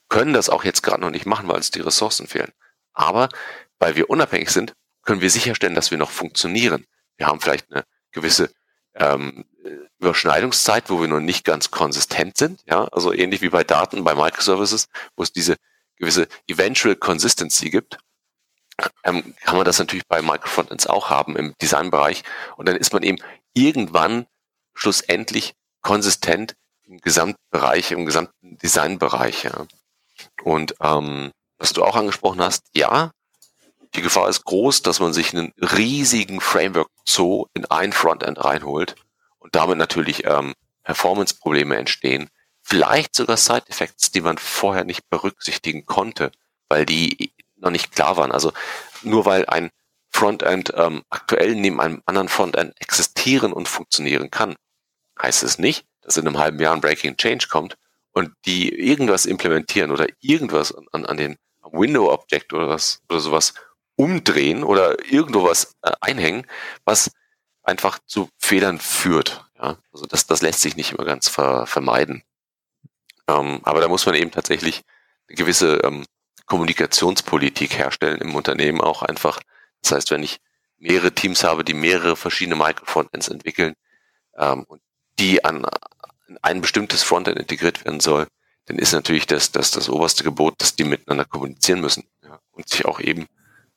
[0.08, 2.52] Können das auch jetzt gerade noch nicht machen, weil uns die Ressourcen fehlen.
[2.92, 3.28] Aber
[3.78, 6.86] weil wir unabhängig sind, können wir sicherstellen, dass wir noch funktionieren.
[7.16, 8.50] Wir haben vielleicht eine gewisse
[8.94, 9.44] ähm,
[9.98, 12.62] Überschneidungszeit, wo wir noch nicht ganz konsistent sind.
[12.66, 15.56] Ja, also ähnlich wie bei Daten, bei Microservices, wo es diese
[15.96, 17.98] gewisse Eventual Consistency gibt,
[19.04, 22.22] ähm, kann man das natürlich bei Microfrontends auch haben im Designbereich.
[22.56, 23.18] Und dann ist man eben
[23.52, 24.26] irgendwann
[24.74, 29.44] schlussendlich konsistent im Gesamtbereich, im gesamten Designbereich.
[29.44, 29.66] Ja.
[30.42, 33.10] Und ähm, was du auch angesprochen hast, ja,
[33.94, 38.96] die Gefahr ist groß, dass man sich einen riesigen Framework-Zoo in ein Frontend reinholt
[39.38, 42.28] und damit natürlich ähm, Performance-Probleme entstehen.
[42.62, 46.32] Vielleicht sogar Side-Effects, die man vorher nicht berücksichtigen konnte,
[46.68, 47.33] weil die
[47.64, 48.32] noch nicht klar waren.
[48.32, 48.52] Also
[49.02, 49.70] nur weil ein
[50.10, 54.54] Frontend ähm, aktuell neben einem anderen Frontend existieren und funktionieren kann,
[55.20, 57.76] heißt es nicht, dass in einem halben Jahr ein Breaking Change kommt
[58.12, 61.36] und die irgendwas implementieren oder irgendwas an, an den
[61.72, 63.54] Window Object oder was oder sowas
[63.96, 66.46] umdrehen oder irgendwo was äh, einhängen,
[66.84, 67.10] was
[67.62, 69.44] einfach zu Fehlern führt.
[69.56, 69.78] Ja?
[69.92, 72.22] Also das, das lässt sich nicht immer ganz ver, vermeiden.
[73.28, 74.82] Ähm, aber da muss man eben tatsächlich
[75.28, 76.04] eine gewisse ähm,
[76.46, 79.40] Kommunikationspolitik herstellen im Unternehmen auch einfach.
[79.82, 80.40] Das heißt, wenn ich
[80.78, 83.74] mehrere Teams habe, die mehrere verschiedene Microfrontends entwickeln
[84.36, 84.82] ähm, und
[85.18, 85.66] die an,
[86.42, 88.26] ein bestimmtes Frontend integriert werden soll,
[88.66, 92.68] dann ist natürlich das, das, das oberste Gebot, dass die miteinander kommunizieren müssen ja, und
[92.68, 93.26] sich auch eben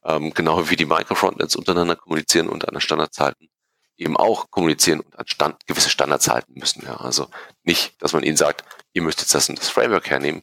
[0.06, 3.50] ähm, genau wie die Microfrontends untereinander kommunizieren und an Standards halten,
[3.98, 6.84] eben auch kommunizieren und an Stand, gewisse Standards halten müssen.
[6.86, 6.98] Ja.
[6.98, 7.28] Also
[7.64, 10.42] nicht, dass man ihnen sagt, ihr müsst jetzt das und das Framework hernehmen,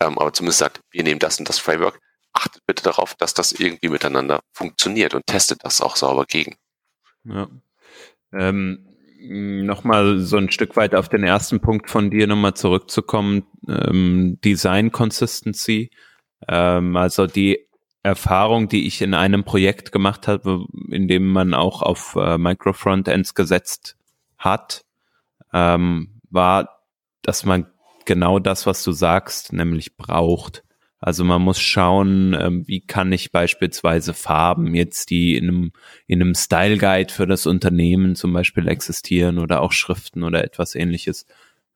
[0.00, 2.00] ähm, aber zumindest sagt, wir nehmen das und das Framework,
[2.32, 6.56] achtet bitte darauf, dass das irgendwie miteinander funktioniert und testet das auch sauber gegen.
[7.24, 7.48] Ja.
[8.32, 8.86] Ähm,
[9.20, 14.92] nochmal so ein Stück weit auf den ersten Punkt von dir nochmal zurückzukommen, ähm, Design
[14.92, 15.90] Consistency.
[16.46, 17.66] Ähm, also die
[18.02, 23.34] Erfahrung, die ich in einem Projekt gemacht habe, in dem man auch auf äh, Microfrontends
[23.34, 23.96] gesetzt
[24.38, 24.84] hat,
[25.52, 26.82] ähm, war,
[27.22, 27.66] dass man
[28.08, 30.64] genau das, was du sagst, nämlich braucht.
[30.98, 35.72] Also man muss schauen, ähm, wie kann ich beispielsweise Farben jetzt, die in einem,
[36.08, 40.74] in einem Style Guide für das Unternehmen zum Beispiel existieren oder auch Schriften oder etwas
[40.74, 41.26] ähnliches,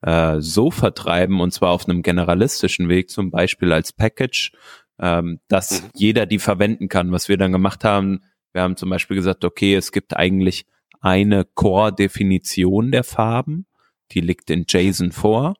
[0.01, 4.51] äh, so vertreiben und zwar auf einem generalistischen Weg, zum Beispiel als Package,
[4.99, 5.89] ähm, dass mhm.
[5.95, 7.11] jeder die verwenden kann.
[7.11, 10.65] Was wir dann gemacht haben, wir haben zum Beispiel gesagt, okay, es gibt eigentlich
[10.99, 13.67] eine Core-Definition der Farben,
[14.11, 15.55] die liegt in JSON vor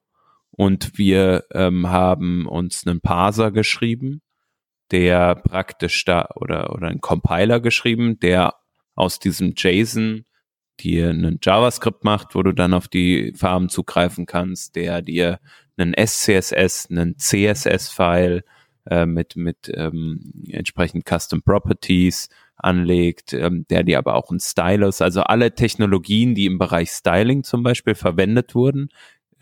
[0.56, 4.22] und wir ähm, haben uns einen Parser geschrieben,
[4.92, 8.54] der praktisch da oder oder einen Compiler geschrieben, der
[8.96, 10.26] aus diesem JSON
[10.80, 15.40] dir einen JavaScript macht, wo du dann auf die Farben zugreifen kannst, der dir
[15.78, 18.44] einen SCSS, einen CSS-File
[18.90, 25.02] äh, mit, mit ähm, entsprechend Custom Properties anlegt, ähm, der dir aber auch ein Stylus,
[25.02, 28.90] also alle Technologien, die im Bereich Styling zum Beispiel verwendet wurden,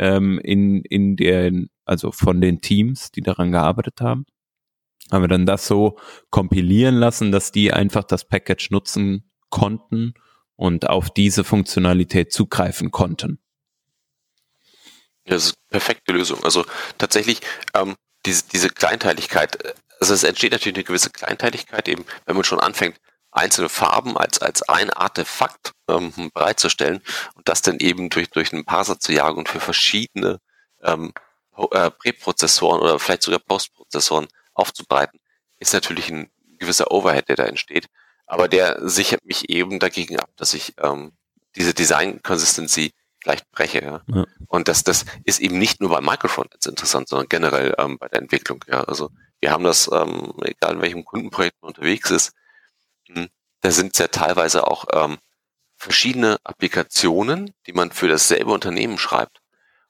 [0.01, 4.25] ähm, in, in den, also von den Teams, die daran gearbeitet haben,
[5.11, 5.99] haben wir dann das so
[6.31, 10.15] kompilieren lassen, dass die einfach das Package nutzen konnten
[10.55, 13.39] und auf diese Funktionalität zugreifen konnten.
[15.25, 16.43] Das ist eine perfekte Lösung.
[16.43, 16.65] Also
[16.97, 17.41] tatsächlich,
[17.75, 22.59] ähm, diese, diese Kleinteiligkeit, also es entsteht natürlich eine gewisse Kleinteiligkeit eben, wenn man schon
[22.59, 22.97] anfängt,
[23.31, 27.01] einzelne Farben als, als ein Artefakt ähm, bereitzustellen
[27.35, 30.39] und das dann eben durch, durch einen Parser zu jagen und für verschiedene
[30.83, 31.13] ähm,
[31.71, 35.19] äh, Präprozessoren oder vielleicht sogar Postprozessoren aufzubereiten,
[35.59, 37.87] ist natürlich ein gewisser Overhead, der da entsteht.
[38.25, 41.13] Aber der sichert mich eben dagegen ab, dass ich ähm,
[41.55, 43.83] diese Design Consistency vielleicht breche.
[43.83, 44.01] Ja?
[44.07, 44.25] ja.
[44.47, 48.21] Und das, das ist eben nicht nur bei Microfrontends interessant, sondern generell ähm, bei der
[48.21, 48.63] Entwicklung.
[48.67, 48.83] Ja?
[48.83, 52.33] Also wir haben das, ähm, egal in welchem Kundenprojekt man unterwegs ist,
[53.61, 55.17] da sind ja teilweise auch ähm,
[55.77, 59.41] verschiedene Applikationen, die man für dasselbe Unternehmen schreibt.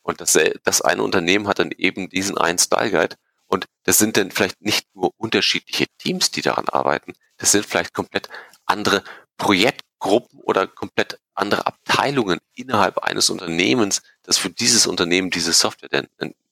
[0.02, 3.16] Und das, das eine Unternehmen hat dann eben diesen einen Style Guide
[3.48, 7.94] Und das sind dann vielleicht nicht nur unterschiedliche Teams, die daran arbeiten, das sind vielleicht
[7.94, 8.30] komplett
[8.66, 9.04] andere
[9.38, 16.08] Projektgruppen oder komplett andere Abteilungen innerhalb eines Unternehmens, das für dieses Unternehmen diese Software denn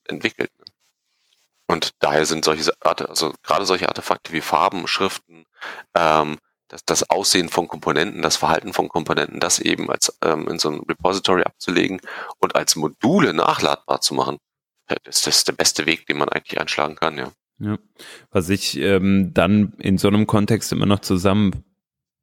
[0.06, 0.52] entwickelt.
[0.58, 0.66] Ne?
[1.68, 5.46] Und daher sind solche, also gerade solche Artefakte wie Farben, Schriften,
[5.94, 10.60] ähm, das, das Aussehen von Komponenten, das Verhalten von Komponenten, das eben als ähm, in
[10.60, 12.00] so einem Repository abzulegen
[12.38, 14.38] und als Module nachladbar zu machen,
[14.88, 17.32] das, das ist der beste Weg, den man eigentlich einschlagen kann, ja.
[17.60, 17.78] Ja.
[18.32, 21.66] Was ich ähm, dann in so einem Kontext immer noch zusammen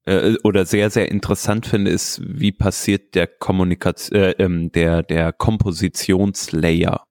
[0.07, 5.33] äh, oder sehr, sehr interessant finde, ist, wie passiert der Kommunikation, äh, ähm, der, der
[5.33, 7.05] Kompositionslayer.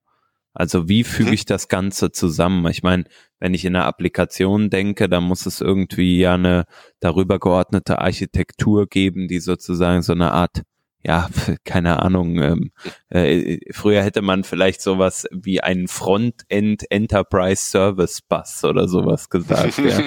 [0.56, 1.34] Also wie füge mhm.
[1.34, 2.66] ich das Ganze zusammen?
[2.70, 3.04] Ich meine,
[3.38, 6.64] wenn ich in einer Applikation denke, dann muss es irgendwie ja eine
[7.00, 10.62] darüber geordnete Architektur geben, die sozusagen so eine Art
[11.06, 11.28] ja,
[11.64, 12.70] keine Ahnung, ähm,
[13.10, 19.78] äh, früher hätte man vielleicht sowas wie einen Frontend Enterprise Service Bus oder sowas gesagt,
[19.78, 20.00] ja.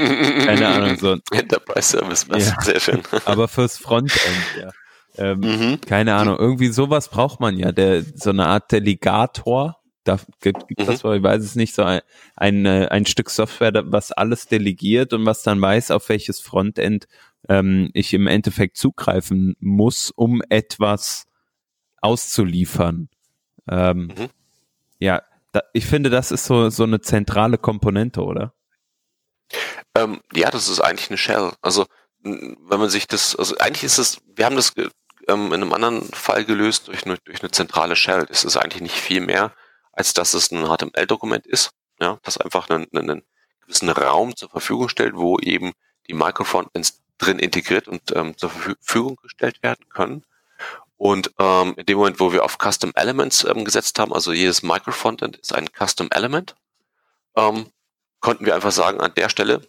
[0.45, 1.13] Keine Ahnung, so.
[1.31, 2.61] Enterprise Service Bus, ja.
[2.61, 3.01] sehr schön.
[3.25, 4.21] Aber fürs Frontend,
[4.59, 4.71] ja.
[5.17, 5.81] Ähm, mhm.
[5.81, 11.03] Keine Ahnung, irgendwie sowas braucht man ja, der, so eine Art Delegator, da gibt es
[11.03, 11.13] mhm.
[11.13, 12.01] ich weiß es nicht, so ein,
[12.35, 17.07] ein, äh, ein Stück Software, was alles delegiert und was dann weiß, auf welches Frontend
[17.47, 21.25] ähm, ich im Endeffekt zugreifen muss, um etwas
[22.01, 23.09] auszuliefern.
[23.69, 24.29] Ähm, mhm.
[24.99, 28.53] Ja, da, ich finde, das ist so, so eine zentrale Komponente, oder?
[29.95, 31.51] Ähm, ja, das ist eigentlich eine Shell.
[31.61, 31.85] Also,
[32.21, 34.73] wenn man sich das, also eigentlich ist es, wir haben das
[35.27, 38.25] ähm, in einem anderen Fall gelöst durch eine, durch eine zentrale Shell.
[38.27, 39.53] Das ist eigentlich nicht viel mehr,
[39.99, 43.21] als dass es ein HTML-Dokument ist, ja, das einfach einen, einen
[43.59, 45.73] gewissen Raum zur Verfügung stellt, wo eben
[46.07, 50.23] die Microfrontends drin integriert und ähm, zur Verfügung gestellt werden können.
[50.95, 54.63] Und ähm, in dem Moment, wo wir auf Custom Elements ähm, gesetzt haben, also jedes
[54.63, 56.55] Microfrontend ist ein Custom Element,
[57.35, 57.69] ähm,
[58.21, 59.67] konnten wir einfach sagen, an der Stelle,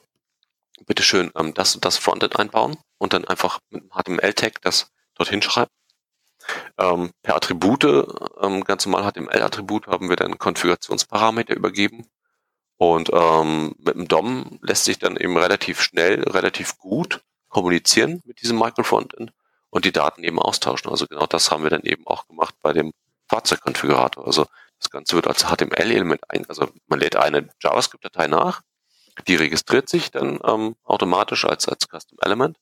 [0.86, 3.90] bitteschön, ähm, das und das Frontend einbauen und dann einfach mit einem
[4.20, 5.72] HTML-Tag das dorthin schreiben.
[6.78, 7.84] Ähm, per Attribute,
[8.40, 12.06] ähm, ganz normal HTML-Attribut, haben wir dann Konfigurationsparameter übergeben.
[12.76, 18.40] Und ähm, mit dem DOM lässt sich dann eben relativ schnell, relativ gut kommunizieren mit
[18.40, 19.32] diesem Microfrontend
[19.68, 20.90] und die Daten eben austauschen.
[20.90, 22.92] Also genau das haben wir dann eben auch gemacht bei dem
[23.28, 24.26] Fahrzeugkonfigurator.
[24.26, 24.46] Also
[24.78, 28.62] das Ganze wird als HTML-Element ein, also man lädt eine JavaScript-Datei nach,
[29.28, 32.56] die registriert sich dann ähm, automatisch als, als Custom Element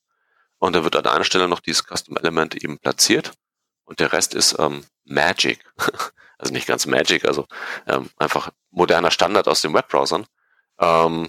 [0.59, 3.33] und da wird an einer Stelle noch dieses Custom Element eben platziert
[3.88, 5.64] und der Rest ist ähm, Magic.
[6.38, 7.46] also nicht ganz Magic, also
[7.87, 10.27] ähm, einfach moderner Standard aus den Webbrowsern.
[10.79, 11.29] Ähm,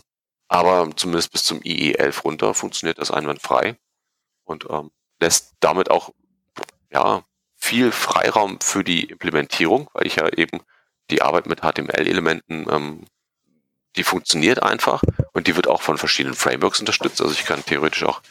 [0.49, 3.77] aber zumindest bis zum IE11 runter funktioniert das einwandfrei
[4.43, 4.91] und ähm,
[5.21, 6.11] lässt damit auch
[6.91, 7.23] ja
[7.55, 10.59] viel Freiraum für die Implementierung, weil ich ja eben
[11.11, 13.05] die Arbeit mit HTML-Elementen, ähm,
[13.95, 15.01] die funktioniert einfach
[15.33, 17.21] und die wird auch von verschiedenen Frameworks unterstützt.
[17.21, 18.21] Also ich kann theoretisch auch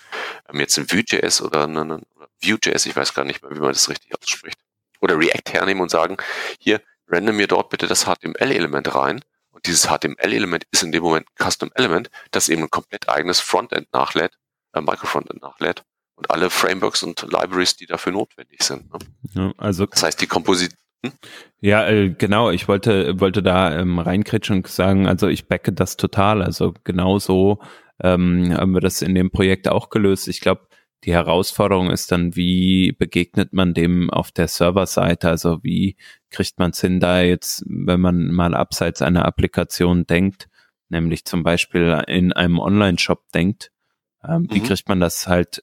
[0.48, 2.02] ähm, jetzt ein Vue.js oder einen
[2.42, 4.58] Vue.js, ich weiß gar nicht mehr, wie man das richtig ausspricht,
[5.00, 6.16] oder React hernehmen und sagen,
[6.58, 11.26] hier, render mir dort bitte das HTML-Element rein und dieses HTML-Element ist in dem Moment
[11.28, 14.38] ein Custom-Element, das eben ein komplett eigenes Frontend nachlädt,
[14.72, 18.92] äh, Microfrontend nachlädt und alle Frameworks und Libraries, die dafür notwendig sind.
[18.92, 18.98] Ne?
[19.34, 21.12] Ja, also das heißt, die Komposition hm?
[21.60, 22.50] ja, äh, genau.
[22.50, 26.42] Ich wollte wollte da ähm, reinkritschen und sagen, also ich backe das total.
[26.42, 27.60] Also genau so
[28.02, 30.28] ähm, haben wir das in dem Projekt auch gelöst.
[30.28, 30.68] Ich glaube,
[31.04, 35.28] die Herausforderung ist dann, wie begegnet man dem auf der Serverseite?
[35.28, 35.96] Also wie
[36.30, 40.48] kriegt man es hin, da jetzt, wenn man mal abseits einer Applikation denkt,
[40.88, 43.70] nämlich zum Beispiel in einem Online-Shop denkt,
[44.26, 44.54] ähm, mhm.
[44.54, 45.62] wie kriegt man das halt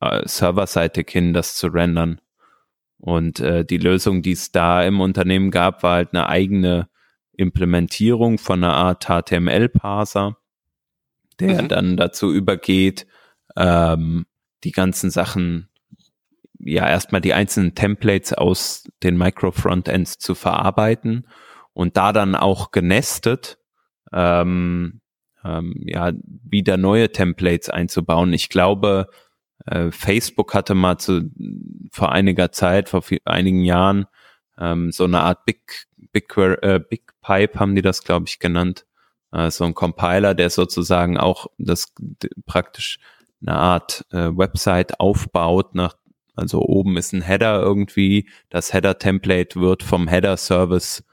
[0.00, 2.20] äh, serverseitig hin, das zu rendern?
[2.98, 6.88] Und äh, die Lösung, die es da im Unternehmen gab, war halt eine eigene
[7.32, 10.36] Implementierung von einer Art HTML-Parser,
[11.40, 11.68] der mhm.
[11.68, 13.06] dann dazu übergeht,
[13.56, 14.26] ähm,
[14.64, 15.68] die ganzen Sachen,
[16.58, 21.26] ja, erstmal die einzelnen Templates aus den Micro-Frontends zu verarbeiten
[21.72, 23.58] und da dann auch genestet,
[24.12, 25.00] ähm,
[25.44, 28.32] ähm, ja, wieder neue Templates einzubauen.
[28.32, 29.08] Ich glaube,
[29.66, 31.30] äh, Facebook hatte mal zu,
[31.90, 34.06] vor einiger Zeit, vor viel, einigen Jahren,
[34.58, 38.86] ähm, so eine Art Big, Big, äh, Big Pipe haben die das, glaube ich, genannt.
[39.32, 41.92] Äh, so ein Compiler, der sozusagen auch das
[42.46, 42.98] praktisch
[43.40, 45.96] eine Art äh, Website aufbaut, nach,
[46.36, 51.04] also oben ist ein Header irgendwie, das Header-Template wird vom Header-Service,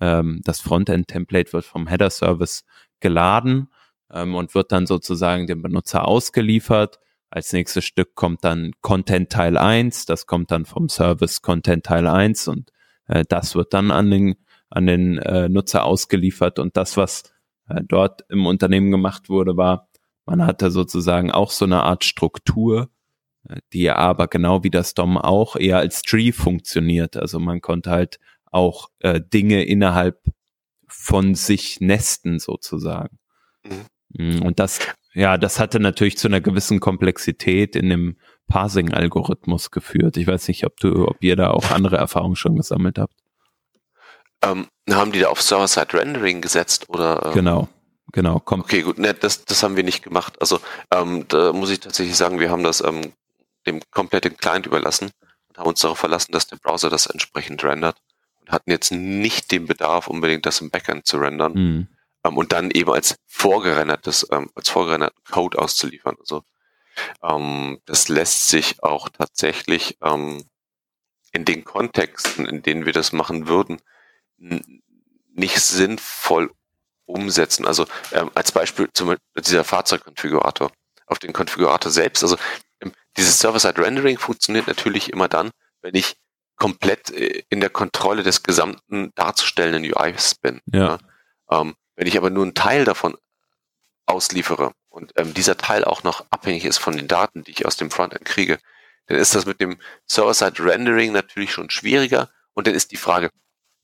[0.00, 2.64] ähm, das Frontend-Template wird vom Header-Service
[3.00, 3.68] geladen
[4.12, 7.00] ähm, und wird dann sozusagen dem Benutzer ausgeliefert.
[7.30, 12.06] Als nächstes Stück kommt dann Content Teil 1, das kommt dann vom Service Content Teil
[12.06, 12.70] 1 und
[13.08, 14.36] äh, das wird dann an den,
[14.68, 17.31] an den äh, Nutzer ausgeliefert und das, was
[17.68, 19.88] äh, dort im Unternehmen gemacht wurde, war,
[20.24, 22.90] man hatte sozusagen auch so eine Art Struktur,
[23.48, 27.16] äh, die aber genau wie das DOM auch eher als Tree funktioniert.
[27.16, 30.22] Also man konnte halt auch äh, Dinge innerhalb
[30.86, 33.18] von sich nesten sozusagen.
[33.64, 33.86] Mhm.
[34.14, 34.80] Mm, und das,
[35.14, 38.16] ja, das hatte natürlich zu einer gewissen Komplexität in dem
[38.48, 40.16] Parsing-Algorithmus geführt.
[40.18, 43.21] Ich weiß nicht, ob du, ob ihr da auch andere Erfahrungen schon gesammelt habt.
[44.42, 47.26] Ähm, haben die da auf Server-Side-Rendering gesetzt oder?
[47.26, 47.34] Ähm?
[47.34, 47.68] Genau,
[48.12, 48.40] genau.
[48.44, 48.60] Komm.
[48.60, 50.40] Okay, gut, ne, das, das haben wir nicht gemacht.
[50.40, 53.12] Also ähm, da muss ich tatsächlich sagen, wir haben das ähm,
[53.66, 55.10] dem kompletten Client überlassen
[55.48, 57.96] und haben uns darauf verlassen, dass der Browser das entsprechend rendert
[58.40, 61.88] und hatten jetzt nicht den Bedarf, unbedingt das im Backend zu rendern mhm.
[62.24, 66.16] ähm, und dann eben als vorgerendertes, ähm, als vorgerenderten Code auszuliefern.
[66.18, 66.42] Also
[67.22, 70.42] ähm, das lässt sich auch tatsächlich ähm,
[71.32, 73.80] in den Kontexten, in denen wir das machen würden,
[75.34, 76.50] nicht sinnvoll
[77.06, 77.66] umsetzen.
[77.66, 80.70] Also ähm, als Beispiel zum dieser Fahrzeugkonfigurator
[81.06, 82.22] auf den Konfigurator selbst.
[82.22, 82.36] Also
[82.80, 85.50] ähm, dieses Server-Side-Rendering funktioniert natürlich immer dann,
[85.82, 86.16] wenn ich
[86.56, 90.60] komplett äh, in der Kontrolle des gesamten darzustellenden UIs bin.
[90.66, 90.98] Ja.
[91.50, 91.60] ja.
[91.60, 93.16] Ähm, wenn ich aber nur einen Teil davon
[94.06, 97.76] ausliefere und ähm, dieser Teil auch noch abhängig ist von den Daten, die ich aus
[97.76, 98.58] dem Frontend kriege,
[99.06, 103.30] dann ist das mit dem Server-Side-Rendering natürlich schon schwieriger und dann ist die Frage,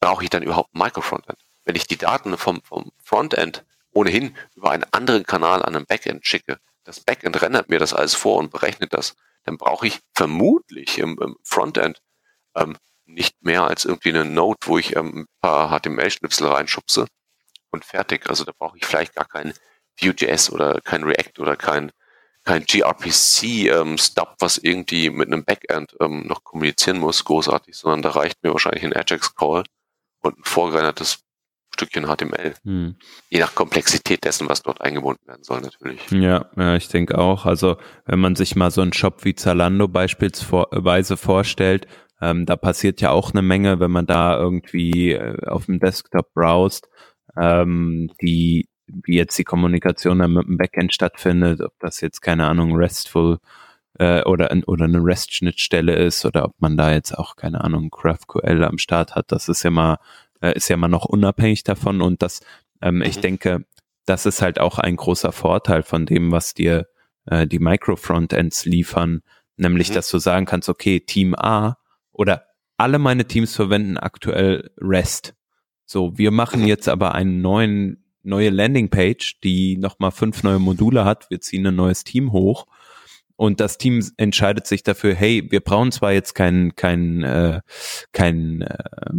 [0.01, 1.39] brauche ich dann überhaupt ein Micro-Frontend?
[1.65, 6.27] Wenn ich die Daten vom, vom Frontend ohnehin über einen anderen Kanal an ein Backend
[6.27, 10.99] schicke, das Backend rendert mir das alles vor und berechnet das, dann brauche ich vermutlich
[10.99, 12.01] im, im Frontend
[12.55, 17.07] ähm, nicht mehr als irgendwie eine Node, wo ich ähm, ein paar HTML-Schnipsel reinschubse
[17.71, 18.29] und fertig.
[18.29, 19.53] Also da brauche ich vielleicht gar kein
[20.01, 21.91] Vue.js oder kein React oder kein,
[22.45, 28.11] kein gRPC-Stub, ähm, was irgendwie mit einem Backend ähm, noch kommunizieren muss, großartig, sondern da
[28.11, 29.65] reicht mir wahrscheinlich ein Ajax-Call
[30.23, 31.25] und ein vorgerendertes
[31.75, 32.55] Stückchen HTML.
[32.65, 32.97] Hm.
[33.31, 36.01] Je nach Komplexität dessen, was dort eingebunden werden soll, natürlich.
[36.11, 37.47] Ja, ja, ich denke auch.
[37.47, 41.87] Also wenn man sich mal so einen Shop wie Zalando beispielsweise vorstellt,
[42.21, 46.33] ähm, da passiert ja auch eine Menge, wenn man da irgendwie äh, auf dem Desktop
[46.35, 46.89] browst,
[47.37, 48.69] ähm, die
[49.05, 53.39] wie jetzt die Kommunikation dann mit dem Backend stattfindet, ob das jetzt keine Ahnung RESTful
[53.99, 58.65] äh, oder oder eine REST-Schnittstelle ist oder ob man da jetzt auch keine Ahnung GraphQL
[58.65, 59.99] am Start hat, das ist ja mal
[60.41, 62.41] äh, ist ja mal noch unabhängig davon und das,
[62.81, 63.23] ähm, ich mhm.
[63.23, 63.65] denke,
[64.07, 66.87] das ist halt auch ein großer Vorteil von dem, was dir
[67.27, 69.23] äh, die Micro-Frontends liefern,
[69.57, 69.95] nämlich, mhm.
[69.95, 71.77] dass du sagen kannst, okay, Team A
[72.13, 72.45] oder
[72.77, 75.35] alle meine Teams verwenden aktuell REST.
[75.85, 76.69] So, wir machen mhm.
[76.69, 81.29] jetzt aber einen neuen, neue Landingpage, die nochmal fünf neue Module hat.
[81.31, 82.67] Wir ziehen ein neues Team hoch
[83.39, 87.61] und das Team entscheidet sich dafür, hey, wir brauchen zwar jetzt kein kein äh,
[88.13, 89.11] kein äh,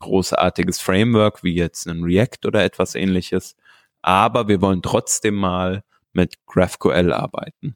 [0.00, 3.56] großartiges Framework wie jetzt ein React oder etwas ähnliches,
[4.02, 5.82] aber wir wollen trotzdem mal
[6.12, 7.74] mit GraphQL arbeiten.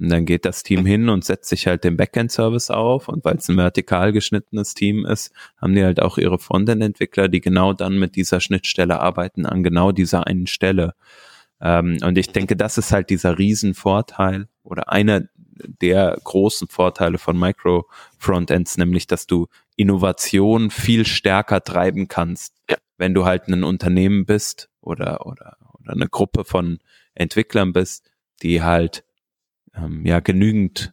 [0.00, 3.08] Und dann geht das Team hin und setzt sich halt den Backend-Service auf.
[3.08, 7.40] Und weil es ein vertikal geschnittenes Team ist, haben die halt auch ihre Frontend-Entwickler, die
[7.40, 10.94] genau dann mit dieser Schnittstelle arbeiten, an genau dieser einen Stelle.
[11.60, 15.22] Ähm, und ich denke, das ist halt dieser Riesenvorteil oder einer
[15.80, 19.46] der großen Vorteile von Micro-Frontends, nämlich, dass du
[19.76, 22.76] Innovation viel stärker treiben kannst, ja.
[22.98, 26.78] wenn du halt ein Unternehmen bist oder, oder, oder eine Gruppe von
[27.14, 28.10] Entwicklern bist,
[28.42, 29.04] die halt
[29.74, 30.92] ähm, ja genügend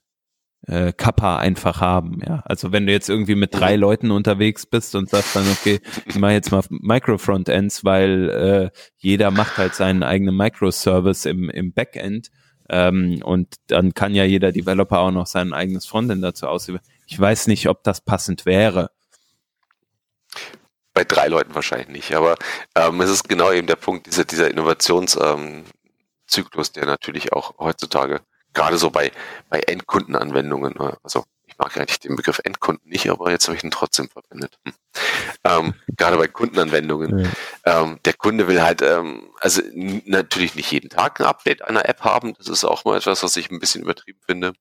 [0.67, 2.19] äh, Kappa einfach haben.
[2.25, 5.79] Ja, also wenn du jetzt irgendwie mit drei Leuten unterwegs bist und sagst dann, okay,
[6.05, 11.73] ich mache jetzt mal Micro-Frontends, weil äh, jeder macht halt seinen eigenen Microservice im, im
[11.73, 12.29] Backend
[12.69, 16.79] ähm, und dann kann ja jeder Developer auch noch sein eigenes Frontend dazu ausüben.
[17.07, 18.91] Ich weiß nicht, ob das passend wäre.
[20.93, 22.35] Bei drei Leuten wahrscheinlich nicht, aber
[22.75, 25.65] ähm, es ist genau eben der Punkt, dieser, dieser Innovationszyklus,
[26.67, 28.21] ähm, der natürlich auch heutzutage
[28.53, 29.11] gerade so bei,
[29.49, 30.97] bei Endkundenanwendungen, ne?
[31.03, 34.57] also ich mag eigentlich den Begriff Endkunden nicht, aber jetzt habe ich ihn trotzdem verwendet.
[34.65, 34.73] Hm.
[35.43, 37.31] Ähm, gerade bei Kundenanwendungen.
[37.65, 37.81] Ja.
[37.81, 42.01] Ähm, der Kunde will halt, ähm, also natürlich nicht jeden Tag ein Update einer App
[42.01, 42.33] haben.
[42.37, 44.53] Das ist auch mal etwas, was ich ein bisschen übertrieben finde.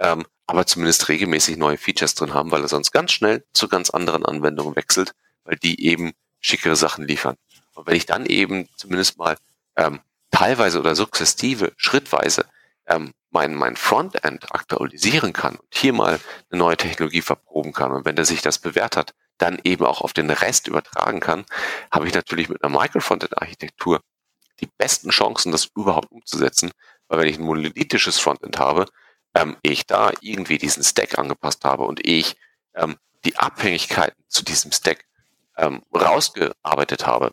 [0.00, 3.90] Ähm, aber zumindest regelmäßig neue Features drin haben, weil er sonst ganz schnell zu ganz
[3.90, 5.12] anderen Anwendungen wechselt,
[5.44, 7.36] weil die eben schickere Sachen liefern.
[7.74, 9.36] Und wenn ich dann eben zumindest mal
[9.76, 12.44] ähm, teilweise oder sukzessive, schrittweise
[12.86, 16.20] ähm, mein, mein Frontend aktualisieren kann und hier mal
[16.50, 17.90] eine neue Technologie verproben kann.
[17.92, 21.44] Und wenn der sich das bewährt hat, dann eben auch auf den Rest übertragen kann,
[21.90, 24.00] habe ich natürlich mit einer Micro-Frontend-Architektur
[24.60, 26.70] die besten Chancen, das überhaupt umzusetzen,
[27.08, 28.86] weil wenn ich ein monolithisches Frontend habe,
[29.34, 32.36] ähm, ich da irgendwie diesen Stack angepasst habe und ich
[32.76, 35.04] ähm, die Abhängigkeiten zu diesem Stack
[35.56, 37.32] ähm, rausgearbeitet habe,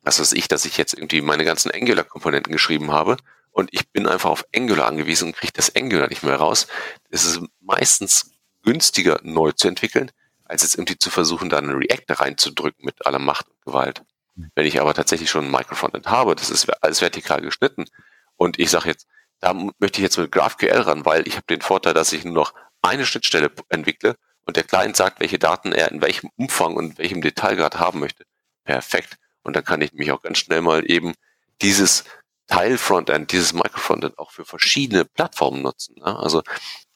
[0.00, 3.18] was weiß ich, dass ich jetzt irgendwie meine ganzen Angular-Komponenten geschrieben habe
[3.58, 6.68] und ich bin einfach auf Angular angewiesen und kriege das Angular nicht mehr raus.
[7.10, 8.30] Es ist meistens
[8.62, 10.12] günstiger, neu zu entwickeln,
[10.44, 14.04] als jetzt irgendwie zu versuchen, da einen React reinzudrücken mit aller Macht und Gewalt.
[14.54, 17.86] Wenn ich aber tatsächlich schon ein Microfrontend habe, das ist alles vertikal geschnitten
[18.36, 19.08] und ich sage jetzt,
[19.40, 22.34] da möchte ich jetzt mit GraphQL ran, weil ich habe den Vorteil, dass ich nur
[22.34, 24.14] noch eine Schnittstelle entwickle
[24.46, 28.24] und der Client sagt, welche Daten er in welchem Umfang und welchem Detailgrad haben möchte.
[28.62, 29.16] Perfekt.
[29.42, 31.14] Und dann kann ich mich auch ganz schnell mal eben
[31.60, 32.04] dieses
[32.48, 35.96] Teil-Frontend, dieses Microfrontend auch für verschiedene Plattformen nutzen.
[35.98, 36.18] Ne?
[36.18, 36.42] Also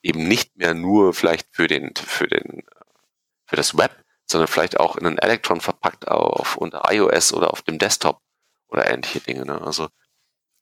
[0.02, 2.64] eben nicht mehr nur vielleicht für den, für den,
[3.46, 3.94] für das Web,
[4.26, 8.20] sondern vielleicht auch in einen Electron verpackt auf unter iOS oder auf dem Desktop
[8.68, 9.44] oder ähnliche Dinge.
[9.44, 9.60] Ne?
[9.60, 9.88] Also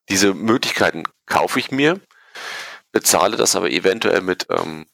[0.09, 2.01] diese Möglichkeiten kaufe ich mir,
[2.91, 4.87] bezahle das aber eventuell mit ähm,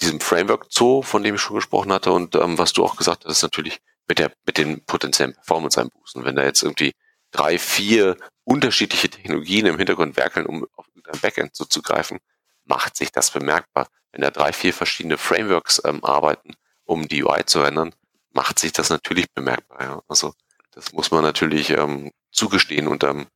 [0.00, 3.24] diesem Framework Zoo, von dem ich schon gesprochen hatte und ähm, was du auch gesagt
[3.24, 6.24] hast, natürlich mit der mit den potenziellen Performance-Einbußen.
[6.24, 6.92] Wenn da jetzt irgendwie
[7.32, 12.18] drei, vier unterschiedliche Technologien im Hintergrund werkeln, um auf irgendein Backend zuzugreifen,
[12.64, 13.88] macht sich das bemerkbar.
[14.12, 16.54] Wenn da drei, vier verschiedene Frameworks ähm, arbeiten,
[16.84, 17.94] um die UI zu ändern,
[18.32, 19.82] macht sich das natürlich bemerkbar.
[19.82, 20.02] Ja.
[20.08, 20.34] Also
[20.72, 23.26] das muss man natürlich ähm, zugestehen und ähm,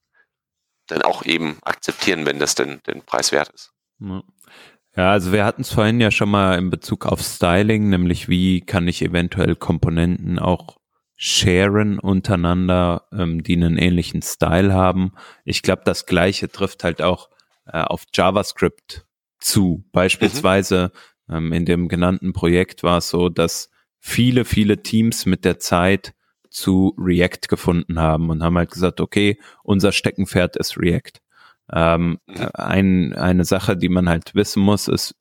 [0.86, 3.72] dann auch eben akzeptieren, wenn das denn den Preis wert ist.
[3.98, 8.60] Ja, also wir hatten es vorhin ja schon mal in Bezug auf Styling, nämlich wie
[8.60, 10.75] kann ich eventuell Komponenten auch
[11.16, 15.12] sharen untereinander, ähm, die einen ähnlichen Style haben.
[15.44, 17.30] Ich glaube, das gleiche trifft halt auch
[17.66, 19.06] äh, auf JavaScript
[19.38, 19.84] zu.
[19.92, 20.92] Beispielsweise
[21.26, 21.34] mhm.
[21.34, 26.12] ähm, in dem genannten Projekt war es so, dass viele, viele Teams mit der Zeit
[26.50, 31.20] zu React gefunden haben und haben halt gesagt, okay, unser Steckenpferd ist React.
[31.72, 32.48] Ähm, mhm.
[32.54, 35.16] ein, eine Sache, die man halt wissen muss, ist,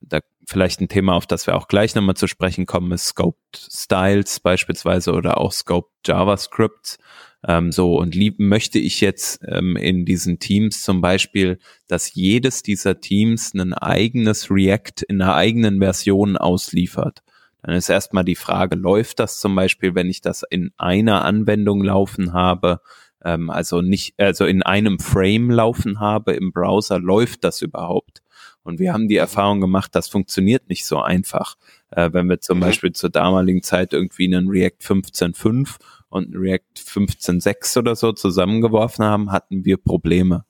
[0.00, 0.20] da
[0.50, 4.40] vielleicht ein Thema, auf das wir auch gleich nochmal zu sprechen kommen, ist Scoped Styles
[4.40, 6.98] beispielsweise oder auch Scoped JavaScript.
[7.46, 12.62] Ähm, so, und lieb möchte ich jetzt ähm, in diesen Teams zum Beispiel, dass jedes
[12.62, 17.22] dieser Teams ein eigenes React in einer eigenen Version ausliefert.
[17.62, 21.84] Dann ist erstmal die Frage, läuft das zum Beispiel, wenn ich das in einer Anwendung
[21.84, 22.80] laufen habe,
[23.24, 28.22] ähm, also nicht, also in einem Frame laufen habe im Browser, läuft das überhaupt?
[28.70, 31.56] Und wir haben die Erfahrung gemacht, das funktioniert nicht so einfach.
[31.90, 32.62] Äh, wenn wir zum mhm.
[32.62, 35.76] Beispiel zur damaligen Zeit irgendwie einen React 15.5
[36.08, 40.44] und einen React 15.6 oder so zusammengeworfen haben, hatten wir Probleme.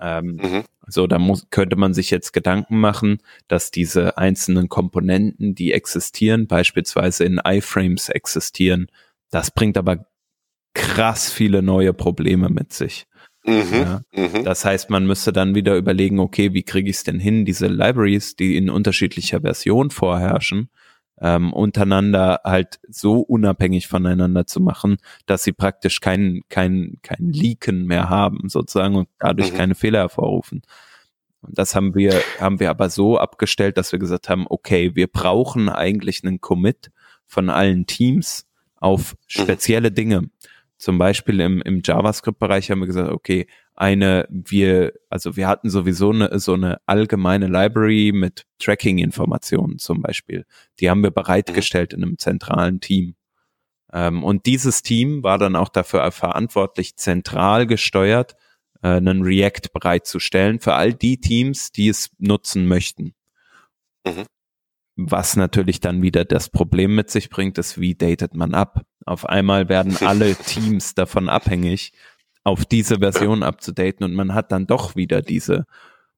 [0.00, 0.62] Ähm, mhm.
[0.86, 6.46] So, da muss, könnte man sich jetzt Gedanken machen, dass diese einzelnen Komponenten, die existieren,
[6.46, 8.86] beispielsweise in iFrames existieren,
[9.30, 10.06] das bringt aber
[10.74, 13.06] krass viele neue Probleme mit sich.
[13.44, 14.00] Mhm, ja.
[14.12, 14.44] mhm.
[14.44, 17.68] Das heißt, man müsste dann wieder überlegen, okay, wie kriege ich es denn hin, diese
[17.68, 20.68] Libraries, die in unterschiedlicher Version vorherrschen,
[21.20, 27.84] ähm, untereinander halt so unabhängig voneinander zu machen, dass sie praktisch kein, kein, kein Leaken
[27.86, 29.56] mehr haben, sozusagen, und dadurch mhm.
[29.56, 30.62] keine Fehler hervorrufen.
[31.42, 35.06] Und das haben wir, haben wir aber so abgestellt, dass wir gesagt haben, okay, wir
[35.06, 36.90] brauchen eigentlich einen Commit
[37.26, 39.16] von allen Teams auf mhm.
[39.26, 40.30] spezielle Dinge.
[40.80, 46.10] Zum Beispiel im, im JavaScript-Bereich haben wir gesagt, okay, eine, wir, also wir hatten sowieso
[46.10, 50.46] eine, so eine allgemeine Library mit Tracking-Informationen zum Beispiel.
[50.78, 53.14] Die haben wir bereitgestellt in einem zentralen Team.
[53.92, 58.36] Ähm, und dieses Team war dann auch dafür verantwortlich, zentral gesteuert,
[58.80, 63.12] äh, einen React bereitzustellen für all die Teams, die es nutzen möchten.
[64.06, 64.24] Mhm.
[65.02, 68.82] Was natürlich dann wieder das Problem mit sich bringt, ist, wie datet man ab?
[69.06, 71.92] Auf einmal werden alle Teams davon abhängig,
[72.44, 75.66] auf diese Version abzudaten und man hat dann doch wieder diese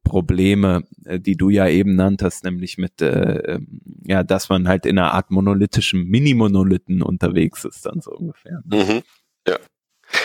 [0.02, 4.84] Probleme, äh, die du ja eben nanntest, nämlich mit, äh, ähm, ja, dass man halt
[4.84, 8.62] in einer Art monolithischem Mini-Monolithen unterwegs ist, dann so ungefähr.
[8.64, 8.84] Ne?
[8.84, 9.02] Mhm.
[9.46, 9.58] Ja.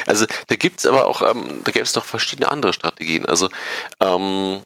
[0.05, 3.25] Also da gibt's aber auch, ähm, da gäbe es noch verschiedene andere Strategien.
[3.25, 3.49] Also
[3.99, 4.61] ähm,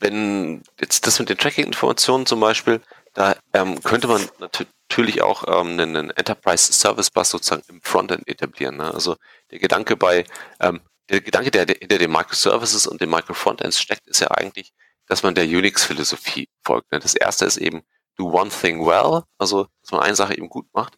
[0.00, 2.80] wenn jetzt das mit den Tracking-Informationen zum Beispiel,
[3.14, 8.76] da ähm, könnte man natürlich auch ähm, einen Enterprise Service Bus sozusagen im Frontend etablieren.
[8.76, 8.92] Ne?
[8.94, 9.16] Also
[9.50, 10.24] der Gedanke bei,
[10.60, 14.72] ähm, der Gedanke, der hinter den Microservices und den Microfrontends steckt, ist ja eigentlich,
[15.06, 16.92] dass man der Unix-Philosophie folgt.
[16.92, 17.00] Ne?
[17.00, 17.82] Das erste ist eben,
[18.16, 20.94] do one thing well, also dass man eine Sache eben gut macht.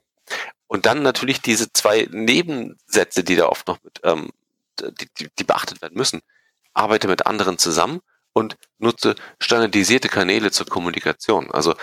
[0.67, 4.31] Und dann natürlich diese zwei Nebensätze, die da oft noch mit, ähm,
[4.79, 6.21] die, die, die beachtet werden müssen.
[6.75, 8.01] Arbeite mit anderen zusammen
[8.33, 11.51] und nutze standardisierte Kanäle zur Kommunikation.
[11.51, 11.75] Also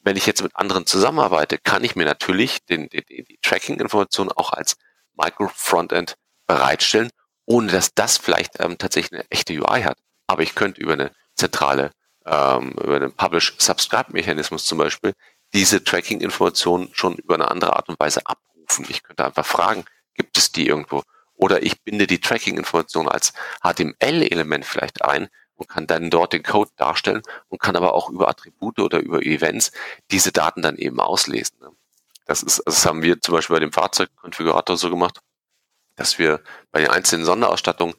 [0.00, 4.52] wenn ich jetzt mit anderen zusammenarbeite, kann ich mir natürlich den, die, die Tracking-Informationen auch
[4.52, 4.76] als
[5.14, 7.10] Micro-Frontend bereitstellen,
[7.46, 9.98] ohne dass das vielleicht ähm, tatsächlich eine echte UI hat.
[10.26, 11.90] Aber ich könnte über eine zentrale,
[12.26, 15.14] ähm, über einen Publish-Subscribe-Mechanismus zum Beispiel,
[15.52, 18.86] diese Tracking-Informationen schon über eine andere Art und Weise abrufen.
[18.88, 19.84] Ich könnte einfach fragen,
[20.14, 21.02] gibt es die irgendwo?
[21.34, 23.32] Oder ich binde die Tracking-Information als
[23.62, 28.28] HTML-Element vielleicht ein und kann dann dort den Code darstellen und kann aber auch über
[28.28, 29.72] Attribute oder über Events
[30.10, 31.58] diese Daten dann eben auslesen.
[31.60, 31.70] Ne?
[32.26, 35.20] Das ist, das haben wir zum Beispiel bei dem Fahrzeugkonfigurator so gemacht,
[35.96, 36.42] dass wir
[36.72, 37.94] bei den einzelnen Sonderausstattungen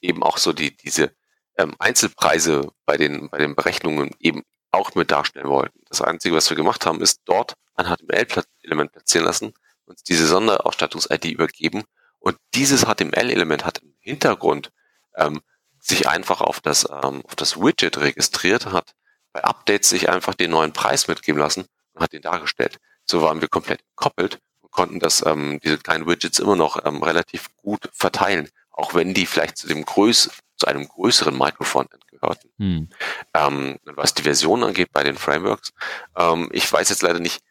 [0.00, 1.14] eben auch so die, diese
[1.58, 5.80] ähm, Einzelpreise bei den, bei den Berechnungen eben auch mit darstellen wollten.
[5.88, 9.54] Das Einzige, was wir gemacht haben, ist dort ein HTML-Element platzieren lassen,
[9.86, 11.84] uns diese Sonderausstattungs-ID übergeben
[12.18, 14.72] und dieses HTML-Element hat im Hintergrund
[15.16, 15.42] ähm,
[15.84, 18.94] sich einfach auf das, ähm, auf das Widget registriert, hat
[19.32, 22.78] bei Updates sich einfach den neuen Preis mitgeben lassen und hat den dargestellt.
[23.04, 27.02] So waren wir komplett gekoppelt und konnten das, ähm, diese kleinen Widgets immer noch ähm,
[27.02, 32.48] relativ gut verteilen, auch wenn die vielleicht zu dem Größ zu einem größeren Microfrontend gehörten.
[32.58, 32.88] Hm.
[33.34, 35.72] Ähm, was die Version angeht bei den Frameworks,
[36.16, 37.42] ähm, ich weiß jetzt leider nicht,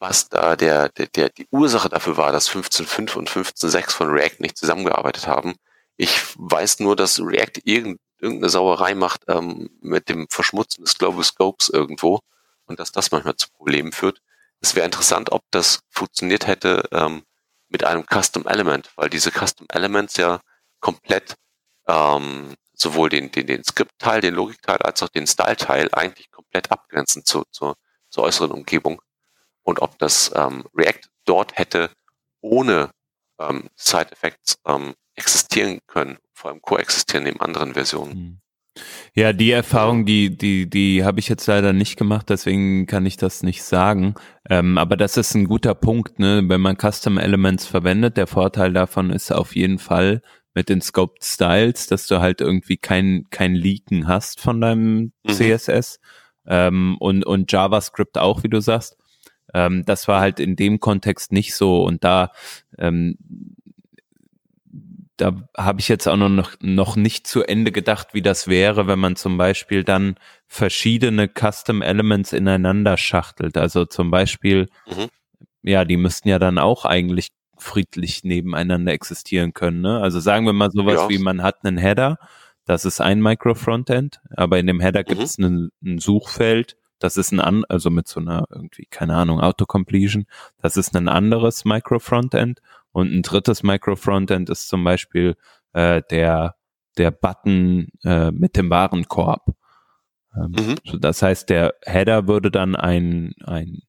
[0.00, 4.40] was da der, der, der die Ursache dafür war, dass 15.5 und 15.6 von React
[4.40, 5.54] nicht zusammengearbeitet haben.
[6.00, 11.68] Ich weiß nur, dass React irgendeine Sauerei macht ähm, mit dem Verschmutzen des Global Scopes
[11.68, 12.20] irgendwo
[12.66, 14.22] und dass das manchmal zu Problemen führt.
[14.60, 17.24] Es wäre interessant, ob das funktioniert hätte ähm,
[17.68, 20.40] mit einem Custom Element, weil diese Custom Elements ja
[20.78, 21.34] komplett
[21.88, 27.24] ähm, sowohl den, den, den Skript-Teil, den Logik-Teil als auch den Style-Teil eigentlich komplett abgrenzen
[27.24, 27.74] zu, zu,
[28.08, 29.02] zur äußeren Umgebung.
[29.64, 31.90] Und ob das ähm, React dort hätte
[32.40, 32.92] ohne
[33.40, 38.12] ähm, Side-Effects ähm, existieren können, vor allem koexistieren neben anderen Versionen.
[38.12, 38.40] Hm.
[39.14, 43.16] Ja, die Erfahrung, die, die, die habe ich jetzt leider nicht gemacht, deswegen kann ich
[43.16, 44.14] das nicht sagen.
[44.48, 46.44] Ähm, aber das ist ein guter Punkt, ne?
[46.46, 50.22] Wenn man Custom Elements verwendet, der Vorteil davon ist auf jeden Fall
[50.54, 55.32] mit den Scoped Styles, dass du halt irgendwie kein, kein Leaken hast von deinem mhm.
[55.32, 56.00] CSS.
[56.46, 58.96] Ähm, und, und JavaScript auch, wie du sagst.
[59.54, 61.84] Ähm, das war halt in dem Kontext nicht so.
[61.84, 62.32] Und da
[62.78, 63.16] ähm,
[65.18, 68.98] da habe ich jetzt auch noch, noch nicht zu Ende gedacht, wie das wäre, wenn
[68.98, 70.14] man zum Beispiel dann
[70.46, 73.58] verschiedene Custom Elements ineinander schachtelt.
[73.58, 75.08] Also zum Beispiel, mhm.
[75.62, 79.80] ja, die müssten ja dann auch eigentlich friedlich nebeneinander existieren können.
[79.80, 80.00] Ne?
[80.00, 81.08] Also sagen wir mal sowas ja.
[81.08, 82.18] wie, man hat einen Header,
[82.64, 85.04] das ist ein Micro-Frontend, aber in dem Header mhm.
[85.06, 89.16] gibt es ein, ein Suchfeld, das ist ein an, also mit so einer irgendwie, keine
[89.16, 90.26] Ahnung, Autocompletion,
[90.62, 92.60] das ist ein anderes Micro-Frontend
[92.92, 95.36] und ein drittes Micro-Frontend ist zum Beispiel
[95.72, 96.56] äh, der,
[96.96, 99.54] der Button äh, mit dem Warenkorb.
[100.36, 100.74] Ähm, mhm.
[100.84, 103.82] so das heißt, der Header würde dann ein, ein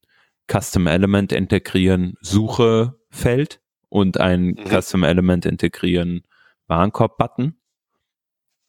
[0.50, 4.64] Custom Element integrieren, Suche Feld und ein mhm.
[4.66, 6.22] Custom Element integrieren,
[6.66, 7.56] Warenkorb-Button.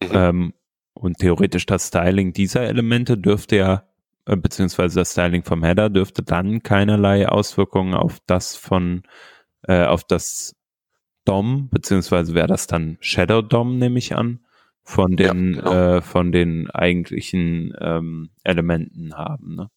[0.02, 0.10] Mhm.
[0.12, 0.54] Ähm,
[0.94, 3.84] und theoretisch das Styling dieser Elemente dürfte ja,
[4.26, 9.04] äh, beziehungsweise das Styling vom Header dürfte dann keinerlei Auswirkungen auf das von
[9.64, 10.56] äh, auf das
[11.26, 14.46] DOM, beziehungsweise wäre das dann Shadow DOM, nehme ich an,
[14.84, 15.72] von den, ja, genau.
[15.72, 19.56] äh, von den eigentlichen ähm, Elementen haben.
[19.56, 19.70] Ne?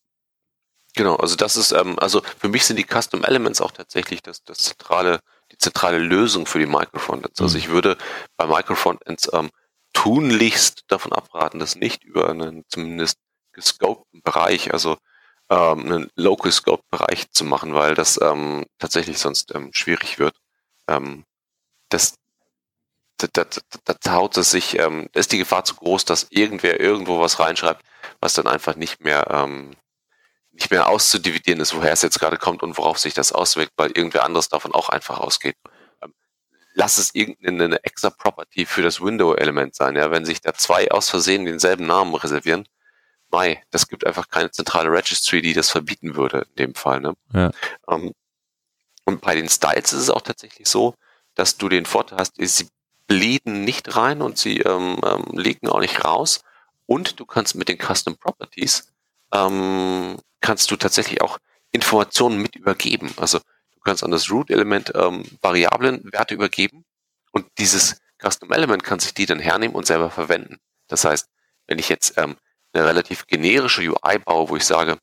[0.97, 4.45] Genau, also das ist, ähm, also für mich sind die Custom Elements auch tatsächlich das,
[4.45, 5.21] das zentrale,
[5.53, 7.41] die zentrale Lösung für die Microfrontends.
[7.41, 7.65] Also mhm.
[7.65, 7.97] ich würde
[8.37, 9.51] bei Microfrontends ähm,
[9.93, 13.19] tunlichst davon abraten, das nicht über einen zumindest
[13.53, 14.97] gescopten Bereich, also
[15.55, 20.37] ähm, einen Local Scope Bereich zu machen, weil das ähm, tatsächlich sonst ähm, schwierig wird.
[20.89, 21.25] Ähm,
[21.91, 22.15] das,
[23.19, 23.45] da, da,
[23.85, 27.85] da, da es sich, ähm, ist die Gefahr zu groß, dass irgendwer irgendwo was reinschreibt,
[28.21, 29.77] was dann einfach nicht mehr ähm,
[30.53, 33.91] nicht mehr auszudividieren ist, woher es jetzt gerade kommt und worauf sich das auswirkt, weil
[33.91, 35.57] irgendwer anderes davon auch einfach ausgeht.
[36.03, 36.15] Ähm,
[36.75, 41.11] lass es irgendeine extra Property für das Window-Element sein, ja, wenn sich da zwei aus
[41.11, 42.67] Versehen denselben Namen reservieren,
[43.35, 47.01] Mai, das gibt einfach keine zentrale Registry, die das verbieten würde in dem Fall.
[47.01, 47.15] Ne?
[47.33, 47.51] Ja.
[47.89, 48.13] Ähm,
[49.05, 50.95] und bei den Styles ist es auch tatsächlich so,
[51.35, 52.69] dass du den Vorteil hast, sie
[53.09, 56.43] bleeden nicht rein und sie ähm, ähm, legen auch nicht raus.
[56.87, 58.93] Und du kannst mit den Custom Properties
[59.33, 61.39] ähm, kannst du tatsächlich auch
[61.73, 63.13] Informationen mit übergeben.
[63.17, 66.85] Also du kannst an das Root-Element ähm, Variablenwerte übergeben
[67.33, 70.59] und dieses Custom Element kann sich die dann hernehmen und selber verwenden.
[70.87, 71.29] Das heißt,
[71.67, 72.37] wenn ich jetzt ähm,
[72.75, 74.99] eine relativ generische UI baue, wo ich sage,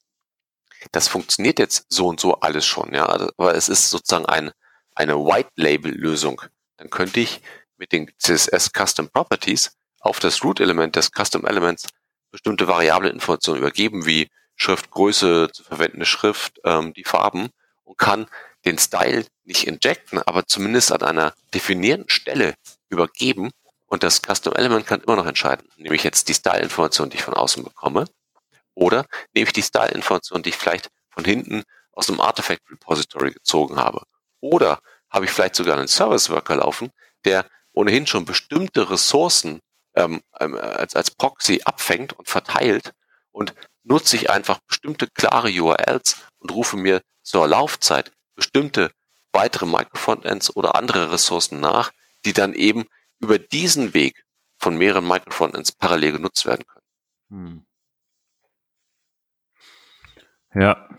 [0.92, 4.52] das funktioniert jetzt so und so alles schon, ja, also, aber es ist sozusagen ein,
[4.96, 6.42] eine White-Label-Lösung,
[6.78, 7.42] dann könnte ich
[7.78, 11.88] mit den CSS Custom Properties auf das Root-Element des Custom Elements
[12.32, 17.50] bestimmte variable Informationen übergeben, wie Schriftgröße, zu verwendende Schrift, ähm, die Farben
[17.84, 18.28] und kann
[18.66, 22.56] den Style nicht injecten, aber zumindest an einer definierten Stelle
[22.90, 23.52] übergeben
[23.92, 25.68] und das Custom Element kann immer noch entscheiden.
[25.76, 28.06] Nehme ich jetzt die Style-Information, die ich von außen bekomme,
[28.74, 33.76] oder nehme ich die Style-Information, die ich vielleicht von hinten aus dem Artifact Repository gezogen
[33.76, 34.04] habe.
[34.40, 34.80] Oder
[35.10, 36.90] habe ich vielleicht sogar einen Service Worker laufen,
[37.26, 39.60] der ohnehin schon bestimmte Ressourcen
[39.96, 42.94] ähm, ähm, als, als Proxy abfängt und verteilt
[43.32, 48.90] und nutze ich einfach bestimmte klare URLs und rufe mir zur Laufzeit bestimmte
[49.34, 51.92] weitere Microfrontends oder andere Ressourcen nach,
[52.24, 52.86] die dann eben
[53.22, 54.26] über diesen Weg
[54.58, 56.86] von mehreren Microfrontends parallel genutzt werden können.
[57.30, 57.66] Hm.
[60.54, 60.90] Ja.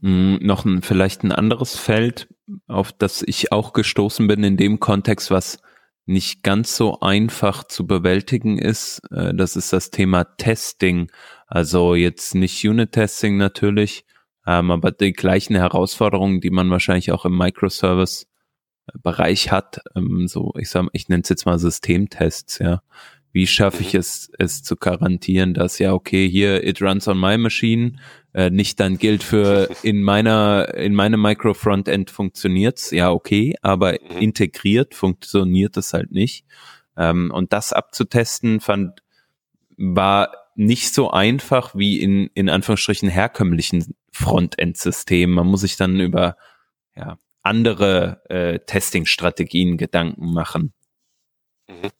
[0.00, 2.28] Hm, noch ein, vielleicht ein anderes Feld,
[2.66, 5.62] auf das ich auch gestoßen bin in dem Kontext, was
[6.06, 9.00] nicht ganz so einfach zu bewältigen ist.
[9.10, 11.10] Äh, das ist das Thema Testing.
[11.46, 14.04] Also jetzt nicht Unit-Testing natürlich,
[14.46, 17.36] ähm, aber die gleichen Herausforderungen, die man wahrscheinlich auch im
[18.86, 19.80] Microservice-Bereich hat.
[19.96, 22.82] Ähm, so, ich sag, ich nenne es jetzt mal Systemtests, ja.
[23.34, 24.00] Wie schaffe ich mhm.
[24.00, 27.96] es, es zu garantieren, dass ja, okay, hier, it runs on my machine,
[28.34, 34.18] äh, nicht dann gilt für in meiner, in meinem Micro-Frontend funktioniert's, ja, okay, aber mhm.
[34.18, 36.44] integriert funktioniert es halt nicht.
[36.96, 39.02] Ähm, und das abzutesten fand,
[39.78, 45.34] war nicht so einfach wie in, in Anführungsstrichen herkömmlichen Frontend-Systemen.
[45.34, 46.36] Man muss sich dann über,
[46.94, 50.72] ja, andere äh, Testing-Strategien Gedanken machen.
[51.68, 51.90] Mhm.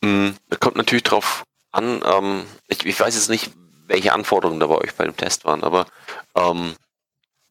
[0.00, 0.36] Mhm.
[0.60, 3.52] Kommt natürlich drauf an, ähm, ich, ich weiß jetzt nicht,
[3.86, 5.86] welche Anforderungen da bei euch bei dem Test waren, aber
[6.34, 6.74] ähm,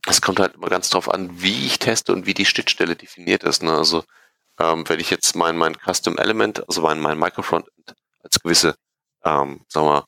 [0.07, 3.43] es kommt halt immer ganz drauf an, wie ich teste und wie die Schnittstelle definiert
[3.43, 3.63] ist.
[3.63, 3.73] Ne?
[3.73, 4.03] Also
[4.59, 8.75] ähm, wenn ich jetzt mein, mein Custom Element, also mein, mein Microfrontend als gewisse,
[9.23, 10.05] ähm, sagen wir,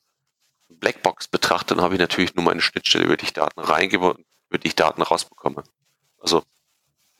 [0.70, 4.26] Blackbox betrachte, dann habe ich natürlich nur meine Schnittstelle, über die ich Daten reingebe und
[4.50, 5.64] über die ich Daten rausbekomme.
[6.20, 6.44] Also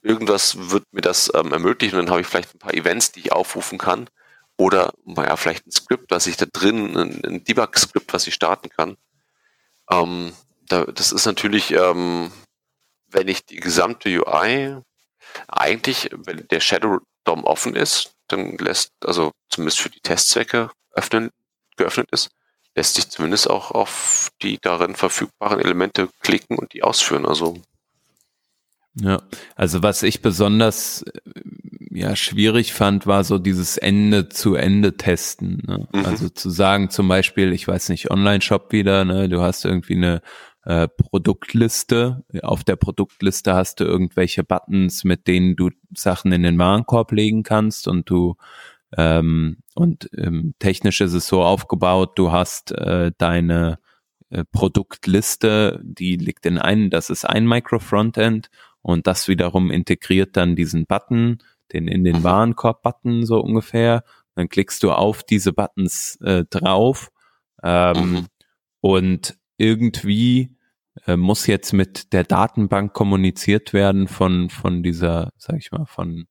[0.02, 3.32] irgendwas wird mir das ähm, ermöglichen dann habe ich vielleicht ein paar Events, die ich
[3.32, 4.10] aufrufen kann
[4.58, 8.70] oder naja, vielleicht ein Skript, was ich da drin, ein, ein Debug-Skript, was ich starten
[8.70, 8.98] kann.
[9.90, 10.34] Ähm,
[10.68, 12.32] da, das ist natürlich, ähm,
[13.08, 14.78] wenn ich die gesamte UI
[15.48, 21.32] eigentlich, wenn der Shadow DOM offen ist, dann lässt, also zumindest für die Testzwecke öffnen,
[21.78, 22.30] geöffnet ist,
[22.76, 27.26] lässt sich zumindest auch auf die darin verfügbaren Elemente klicken und die ausführen.
[27.26, 27.62] Also
[28.96, 29.22] ja,
[29.56, 31.06] also was ich besonders
[31.92, 35.62] ja schwierig fand, war so dieses Ende zu Ende testen.
[35.66, 35.88] Ne?
[35.94, 36.06] Mhm.
[36.06, 40.22] Also zu sagen, zum Beispiel, ich weiß nicht, Online-Shop wieder, ne, du hast irgendwie eine
[40.66, 42.24] äh, Produktliste.
[42.44, 47.44] Auf der Produktliste hast du irgendwelche Buttons, mit denen du Sachen in den Warenkorb legen
[47.44, 48.36] kannst und du
[48.98, 53.78] ähm, und ähm, technisch ist es so aufgebaut, du hast äh, deine
[54.30, 58.50] äh, Produktliste, die liegt in einem, das ist ein Micro-Frontend
[58.82, 61.40] und das wiederum integriert dann diesen Button,
[61.74, 62.24] den in den.
[62.24, 64.04] Warenkorb-Button so ungefähr.
[64.36, 67.12] Dann klickst du auf diese Buttons äh, drauf
[67.62, 68.26] ähm, mhm.
[68.80, 70.56] und irgendwie
[71.06, 76.28] äh, muss jetzt mit der Datenbank kommuniziert werden von von dieser, sag ich mal, von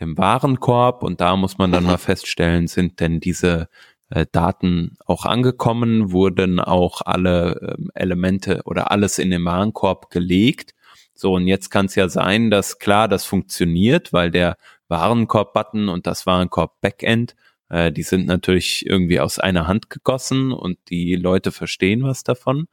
[0.00, 1.90] dem Warenkorb und da muss man dann mhm.
[1.90, 3.68] mal feststellen, sind denn diese
[4.08, 10.74] äh, Daten auch angekommen, wurden auch alle äh, Elemente oder alles in den Warenkorb gelegt
[11.14, 14.56] so, und jetzt kann es ja sein, dass klar, das funktioniert, weil der
[14.88, 17.34] Warenkorb-Button und das Warenkorb-Backend,
[17.68, 22.66] äh, die sind natürlich irgendwie aus einer Hand gegossen und die Leute verstehen was davon.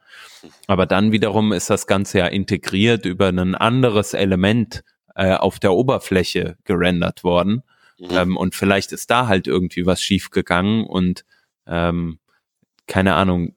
[0.66, 4.82] Aber dann wiederum ist das Ganze ja integriert über ein anderes Element
[5.14, 7.62] äh, auf der Oberfläche gerendert worden.
[7.98, 8.08] Mhm.
[8.10, 11.24] Ähm, und vielleicht ist da halt irgendwie was schiefgegangen und
[11.66, 12.18] ähm,
[12.86, 13.54] keine Ahnung,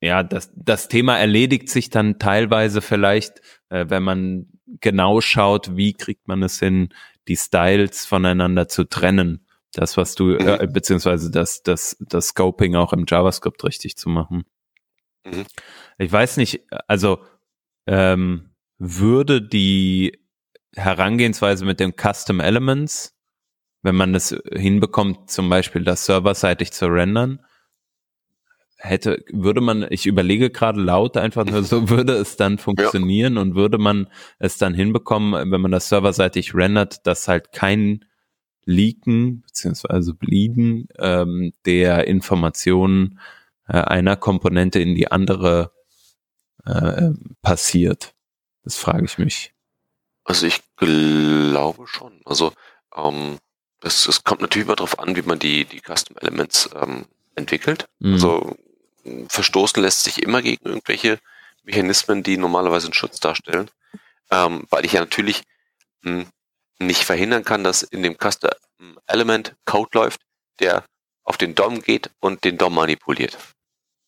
[0.00, 3.40] ja, das, das Thema erledigt sich dann teilweise vielleicht,
[3.70, 4.46] äh, wenn man
[4.80, 6.90] genau schaut, wie kriegt man es hin,
[7.28, 9.46] die Styles voneinander zu trennen.
[9.72, 10.72] Das, was du, äh, mhm.
[10.72, 14.44] beziehungsweise das, das, das Scoping auch im JavaScript richtig zu machen.
[15.24, 15.44] Mhm.
[15.98, 17.22] Ich weiß nicht, also
[17.86, 20.18] ähm, würde die
[20.74, 23.16] Herangehensweise mit den Custom Elements,
[23.82, 27.40] wenn man es hinbekommt, zum Beispiel das serverseitig zu rendern,
[28.76, 33.42] hätte, würde man, ich überlege gerade laut einfach nur so, würde es dann funktionieren ja.
[33.42, 34.08] und würde man
[34.38, 38.04] es dann hinbekommen, wenn man das serverseitig rendert, dass halt kein
[38.64, 43.20] Leaken beziehungsweise Bleeden ähm, der Informationen
[43.68, 45.72] äh, einer Komponente in die andere
[46.64, 47.10] äh,
[47.42, 48.14] passiert.
[48.64, 49.52] Das frage ich mich.
[50.24, 52.20] Also ich glaube schon.
[52.24, 52.52] Also
[52.94, 53.38] ähm,
[53.82, 57.06] es, es kommt natürlich immer darauf an, wie man die, die Custom Elements ähm,
[57.36, 57.86] entwickelt.
[58.00, 58.14] Mhm.
[58.14, 58.56] Also
[59.28, 61.18] verstoßen lässt sich immer gegen irgendwelche
[61.62, 63.70] Mechanismen, die normalerweise einen Schutz darstellen,
[64.30, 65.42] ähm, weil ich ja natürlich
[66.02, 66.26] mh, hm,
[66.78, 68.50] nicht verhindern kann, dass in dem Custom
[69.06, 70.20] Element Code läuft,
[70.60, 70.84] der
[71.24, 73.38] auf den DOM geht und den DOM manipuliert.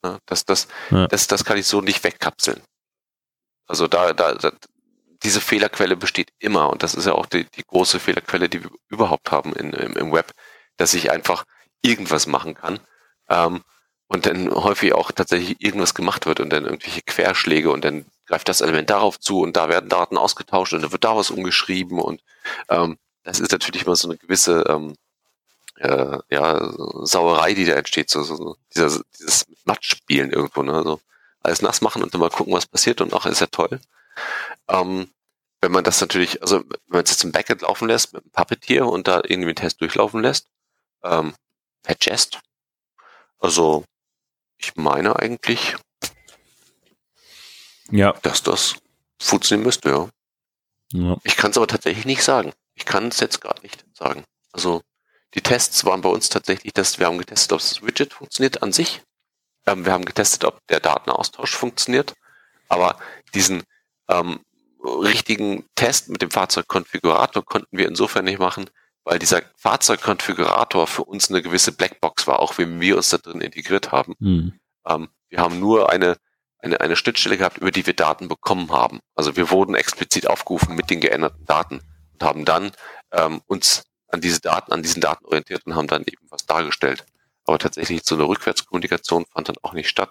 [0.05, 1.07] Ja, das, das, ja.
[1.09, 2.62] das, das kann ich so nicht wegkapseln.
[3.66, 4.53] Also da, da, da
[5.24, 8.70] diese Fehlerquelle besteht immer und das ist ja auch die, die große Fehlerquelle, die wir
[8.88, 10.32] überhaupt haben in, im, im Web,
[10.76, 11.44] dass ich einfach
[11.82, 12.80] irgendwas machen kann
[13.28, 13.62] ähm,
[14.09, 18.49] und dann häufig auch tatsächlich irgendwas gemacht wird und dann irgendwelche Querschläge und dann greift
[18.49, 22.01] das Element darauf zu und da werden Daten ausgetauscht und dann wird da was umgeschrieben
[22.01, 22.23] und
[22.69, 24.95] ähm, das ist natürlich immer so eine gewisse ähm,
[25.77, 26.73] äh, ja,
[27.05, 30.73] Sauerei, die da entsteht, so, so dieser, dieses Matschspielen irgendwo, ne?
[30.75, 31.01] Also
[31.43, 33.81] alles nass machen und dann mal gucken, was passiert und auch ist ja toll.
[34.69, 35.11] Ähm,
[35.61, 38.31] wenn man das natürlich, also wenn man es jetzt im Backend laufen lässt mit einem
[38.33, 40.49] Puppeteer und da irgendwie einen Test durchlaufen lässt,
[41.05, 41.35] ähm,
[41.83, 42.41] per Jest,
[43.39, 43.85] also
[44.59, 45.77] ich meine eigentlich,
[47.91, 48.13] ja.
[48.23, 48.77] dass das
[49.21, 50.09] funktionieren müsste, ja.
[50.93, 51.17] ja.
[51.25, 52.53] Ich kann es aber tatsächlich nicht sagen.
[52.75, 54.25] Ich kann es jetzt gerade nicht sagen.
[54.53, 54.83] Also
[55.35, 58.73] die Tests waren bei uns tatsächlich, dass wir haben getestet, ob das Widget funktioniert an
[58.73, 59.03] sich.
[59.67, 62.15] Ähm, wir haben getestet, ob der Datenaustausch funktioniert.
[62.69, 62.99] Aber
[63.35, 63.63] diesen
[64.09, 64.41] ähm,
[64.83, 68.71] richtigen Test mit dem Fahrzeugkonfigurator konnten wir insofern nicht machen,
[69.05, 73.40] weil dieser Fahrzeugkonfigurator für uns eine gewisse Blackbox war, auch wenn wir uns da drin
[73.40, 74.14] integriert haben.
[74.20, 74.53] Hm.
[74.86, 76.16] Ähm, wir haben nur eine,
[76.59, 79.01] eine, eine Schnittstelle gehabt, über die wir Daten bekommen haben.
[79.14, 81.80] Also wir wurden explizit aufgerufen mit den geänderten Daten
[82.12, 82.72] und haben dann
[83.12, 87.05] ähm, uns an diese Daten, an diesen Daten orientiert und haben dann eben was dargestellt.
[87.44, 90.11] Aber tatsächlich so eine Rückwärtskommunikation fand dann auch nicht statt,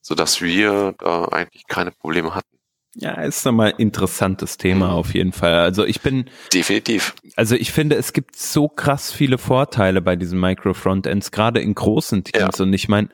[0.00, 2.55] sodass wir da eigentlich keine Probleme hatten.
[2.98, 5.54] Ja, ist nochmal interessantes Thema auf jeden Fall.
[5.54, 7.14] Also ich bin definitiv.
[7.36, 12.24] Also ich finde, es gibt so krass viele Vorteile bei diesen Micro-Frontends, gerade in großen
[12.24, 12.58] Teams.
[12.58, 12.64] Ja.
[12.64, 13.10] Und ich meine,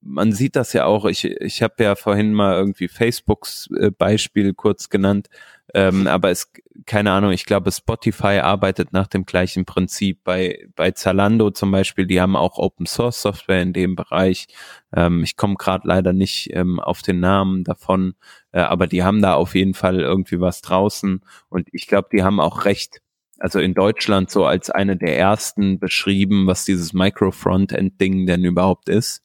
[0.00, 1.04] man sieht das ja auch.
[1.04, 5.28] Ich ich habe ja vorhin mal irgendwie Facebooks äh, Beispiel kurz genannt.
[5.74, 6.50] Ähm, aber es,
[6.86, 10.24] keine Ahnung, ich glaube, Spotify arbeitet nach dem gleichen Prinzip.
[10.24, 14.46] Bei, bei Zalando zum Beispiel, die haben auch Open Source Software in dem Bereich.
[14.94, 18.14] Ähm, ich komme gerade leider nicht ähm, auf den Namen davon,
[18.52, 21.20] äh, aber die haben da auf jeden Fall irgendwie was draußen.
[21.50, 23.02] Und ich glaube, die haben auch recht,
[23.38, 29.22] also in Deutschland so als eine der ersten beschrieben, was dieses Micro-Frontend-Ding denn überhaupt ist.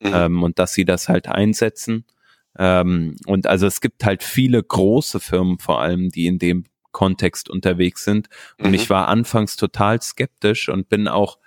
[0.00, 0.10] Mhm.
[0.12, 2.04] Ähm, und dass sie das halt einsetzen.
[2.58, 7.48] Ähm, und also es gibt halt viele große Firmen vor allem, die in dem Kontext
[7.48, 8.28] unterwegs sind.
[8.58, 8.74] Und mhm.
[8.74, 11.38] ich war anfangs total skeptisch und bin auch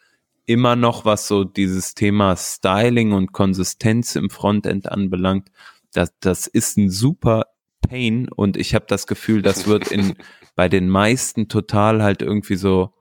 [0.45, 5.49] immer noch, was so dieses Thema Styling und Konsistenz im Frontend anbelangt,
[5.93, 7.45] das, das ist ein super
[7.81, 10.15] Pain und ich habe das Gefühl, das wird in
[10.55, 12.93] bei den meisten total halt irgendwie so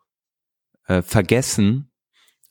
[0.86, 1.89] äh, vergessen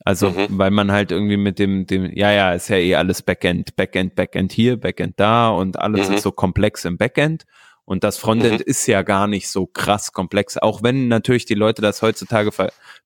[0.04, 0.46] also, mhm.
[0.50, 4.14] weil man halt irgendwie mit dem, dem, ja, ja, ist ja eh alles Backend, Backend,
[4.14, 6.14] Backend hier, Backend da und alles mhm.
[6.14, 7.44] ist so komplex im Backend.
[7.84, 8.64] Und das Frontend mhm.
[8.66, 12.50] ist ja gar nicht so krass komplex, auch wenn natürlich die Leute das heutzutage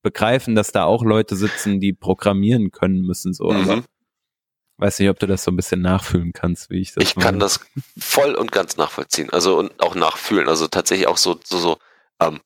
[0.03, 3.49] begreifen, dass da auch Leute sitzen, die programmieren können müssen, so.
[3.49, 3.85] Aber mhm.
[4.77, 7.25] weiß nicht, ob du das so ein bisschen nachfühlen kannst, wie ich das Ich meine.
[7.25, 7.61] kann das
[7.97, 11.77] voll und ganz nachvollziehen, also und auch nachfühlen, also tatsächlich auch so, so, so,
[12.21, 12.39] ähm,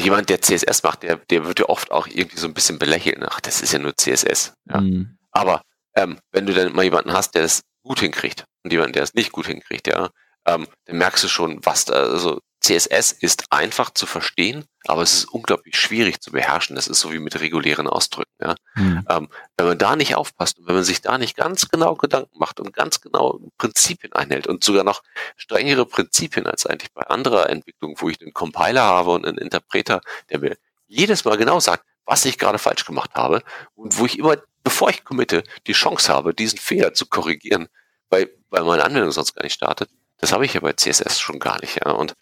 [0.00, 3.24] jemand, der CSS macht, der, der wird ja oft auch irgendwie so ein bisschen belächeln.
[3.28, 4.54] Ach, das ist ja nur CSS.
[4.68, 4.80] Ja.
[4.80, 5.18] Mhm.
[5.30, 5.62] Aber
[5.94, 9.14] ähm, wenn du dann mal jemanden hast, der das gut hinkriegt und jemanden, der es
[9.14, 10.10] nicht gut hinkriegt, ja,
[10.46, 15.12] ähm, dann merkst du schon, was da, also CSS ist einfach zu verstehen, aber es
[15.12, 16.76] ist unglaublich schwierig zu beherrschen.
[16.76, 18.32] Das ist so wie mit regulären Ausdrücken.
[18.40, 18.54] Ja?
[18.74, 19.06] Mhm.
[19.06, 22.38] Ähm, wenn man da nicht aufpasst und wenn man sich da nicht ganz genau Gedanken
[22.38, 25.02] macht und ganz genau Prinzipien einhält und sogar noch
[25.36, 30.00] strengere Prinzipien als eigentlich bei anderer Entwicklung, wo ich einen Compiler habe und einen Interpreter,
[30.30, 30.56] der mir
[30.86, 33.42] jedes Mal genau sagt, was ich gerade falsch gemacht habe
[33.74, 37.68] und wo ich immer, bevor ich committe, die Chance habe, diesen Fehler zu korrigieren,
[38.08, 39.90] weil, weil meine Anwendung sonst gar nicht startet.
[40.16, 41.84] Das habe ich ja bei CSS schon gar nicht.
[41.84, 41.90] Ja?
[41.92, 42.14] Und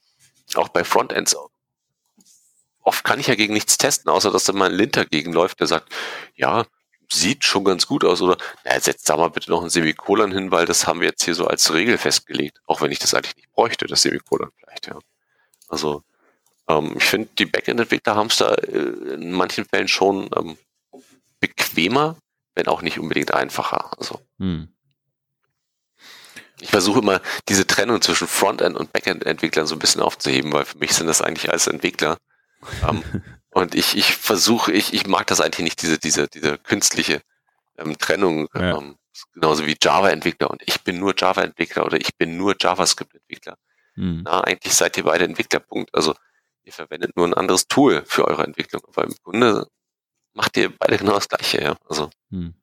[0.57, 1.37] auch bei Frontends,
[2.83, 5.67] oft kann ich ja gegen nichts testen, außer dass da mal ein Linter gegenläuft, der
[5.67, 5.93] sagt,
[6.35, 6.65] ja,
[7.11, 10.51] sieht schon ganz gut aus oder na, setzt da mal bitte noch ein Semikolon hin,
[10.51, 13.37] weil das haben wir jetzt hier so als Regel festgelegt, auch wenn ich das eigentlich
[13.37, 14.99] nicht bräuchte, das Semikolon vielleicht, ja.
[15.69, 16.03] Also
[16.69, 20.57] ähm, ich finde, die Backend-Entwickler haben es da äh, in manchen Fällen schon ähm,
[21.41, 22.17] bequemer,
[22.55, 23.91] wenn auch nicht unbedingt einfacher.
[23.99, 24.73] Also hm
[26.63, 30.79] ich versuche immer diese Trennung zwischen Frontend und Backend-Entwicklern so ein bisschen aufzuheben, weil für
[30.79, 32.19] mich sind das eigentlich alles Entwickler.
[32.89, 36.59] um, ähm, und ich, ich versuche, ich, ich mag das eigentlich nicht, diese, diese, diese
[36.59, 37.21] künstliche
[37.77, 38.79] ähm, Trennung, ja.
[38.79, 38.97] ähm,
[39.35, 43.57] genauso wie Java-Entwickler und ich bin nur Java-Entwickler oder ich bin nur JavaScript-Entwickler.
[43.95, 44.23] Hm.
[44.25, 45.95] Na, eigentlich seid ihr beide Entwicklerpunkt.
[45.95, 46.15] Also
[46.63, 49.67] ihr verwendet nur ein anderes Tool für eure Entwicklung, aber im Grunde
[50.33, 51.77] macht ihr beide genau das gleiche, ja.
[51.89, 52.55] Also hm.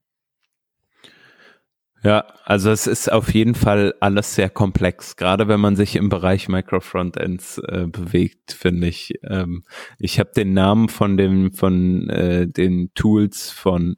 [2.01, 6.07] Ja, also es ist auf jeden Fall alles sehr komplex, gerade wenn man sich im
[6.07, 9.15] Bereich Microfrontends äh, bewegt, finde ich.
[9.23, 9.65] Ähm,
[9.97, 13.97] ich habe den Namen von dem von äh, den Tools von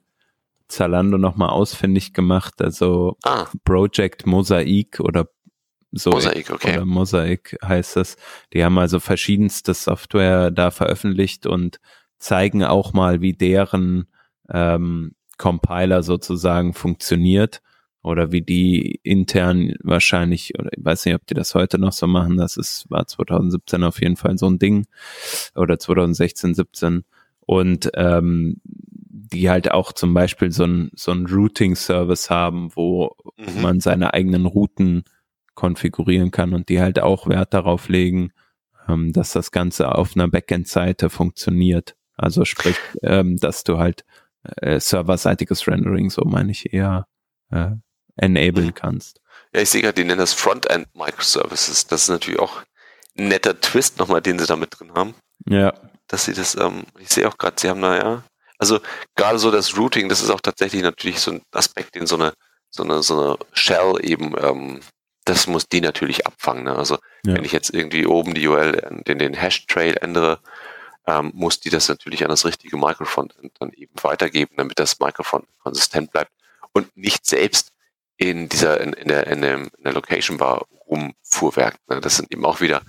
[0.67, 3.45] Zalando nochmal ausfindig gemacht, also ah.
[3.65, 5.27] Project Mosaic oder
[5.91, 6.77] so Mosaic, okay.
[6.77, 8.15] oder Mosaic heißt es.
[8.53, 11.79] Die haben also verschiedenste Software da veröffentlicht und
[12.17, 14.07] zeigen auch mal, wie deren
[14.49, 17.61] ähm, Compiler sozusagen funktioniert
[18.03, 22.07] oder wie die intern wahrscheinlich, oder ich weiß nicht, ob die das heute noch so
[22.07, 24.87] machen, das ist, war 2017 auf jeden Fall so ein Ding
[25.55, 27.03] oder 2016, 17
[27.41, 33.61] und ähm, die halt auch zum Beispiel so ein, so ein Routing-Service haben, wo mhm.
[33.61, 35.03] man seine eigenen Routen
[35.53, 38.31] konfigurieren kann und die halt auch Wert darauf legen,
[38.87, 41.95] ähm, dass das Ganze auf einer Backend-Seite funktioniert.
[42.17, 44.05] Also sprich, ähm, dass du halt
[44.43, 47.07] äh, serverseitiges Rendering, so meine ich eher,
[47.51, 47.71] äh,
[48.21, 48.75] enablen mhm.
[48.75, 49.19] kannst.
[49.53, 51.87] Ja, ich sehe gerade, die nennen das Frontend Microservices.
[51.87, 52.61] Das ist natürlich auch
[53.17, 55.13] ein netter Twist nochmal, den sie da mit drin haben.
[55.45, 55.73] Ja.
[56.07, 58.23] Dass sie das, ähm, ich sehe auch gerade, sie haben da ja,
[58.57, 58.79] also
[59.15, 62.33] gerade so das Routing, das ist auch tatsächlich natürlich so ein Aspekt, den so eine,
[62.69, 64.79] so eine, so eine Shell eben, ähm,
[65.25, 66.63] das muss die natürlich abfangen.
[66.63, 66.75] Ne?
[66.75, 66.95] Also
[67.25, 67.35] ja.
[67.35, 70.39] wenn ich jetzt irgendwie oben die URL, den, den Hash-Trail ändere,
[71.07, 75.45] ähm, muss die das natürlich an das richtige Microfront dann eben weitergeben, damit das Microfront
[75.63, 76.31] konsistent bleibt
[76.73, 77.71] und nicht selbst
[78.21, 81.79] in dieser, in, in der, in, dem, in der Location Bar rumfuhrwerkt.
[81.89, 81.99] Ne?
[82.01, 82.83] Das sind eben auch wieder,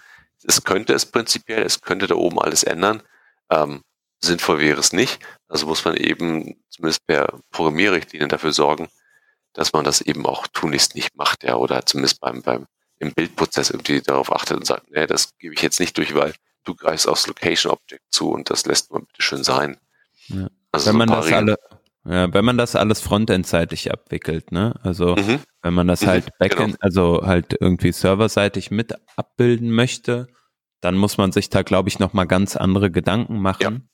[0.44, 3.02] es könnte es prinzipiell, es könnte da oben alles ändern.
[3.50, 3.82] Ähm,
[4.20, 5.20] sinnvoll wäre es nicht.
[5.48, 8.88] Also muss man eben zumindest per Programmierrichtlinien dafür sorgen,
[9.54, 12.66] dass man das eben auch tunlichst nicht macht, ja, oder zumindest beim, beim
[12.98, 16.34] im Bildprozess irgendwie darauf achtet und sagt, nee, das gebe ich jetzt nicht durch, weil
[16.64, 19.78] du greifst aufs Location Object zu und das lässt man bitte schön sein.
[20.28, 20.48] Ja.
[20.70, 21.58] Also wenn so man das alle,
[22.04, 24.74] ja, wenn man das alles frontendseitig abwickelt, ne?
[24.82, 25.38] Also mhm.
[25.62, 26.78] wenn man das mhm, halt Backend, genau.
[26.80, 30.26] also halt irgendwie serverseitig mit abbilden möchte,
[30.80, 33.88] dann muss man sich da, glaube ich, nochmal ganz andere Gedanken machen.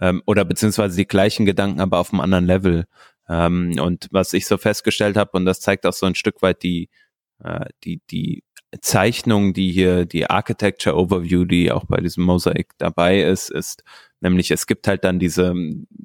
[0.00, 0.08] Ja.
[0.08, 2.84] Ähm, oder beziehungsweise die gleichen Gedanken, aber auf einem anderen Level.
[3.28, 6.62] Ähm, und was ich so festgestellt habe, und das zeigt auch so ein Stück weit
[6.62, 6.90] die,
[7.42, 8.44] äh, die, die
[8.82, 13.84] Zeichnung, die hier, die Architecture Overview, die auch bei diesem Mosaic dabei ist, ist,
[14.24, 15.54] Nämlich es gibt halt dann diese,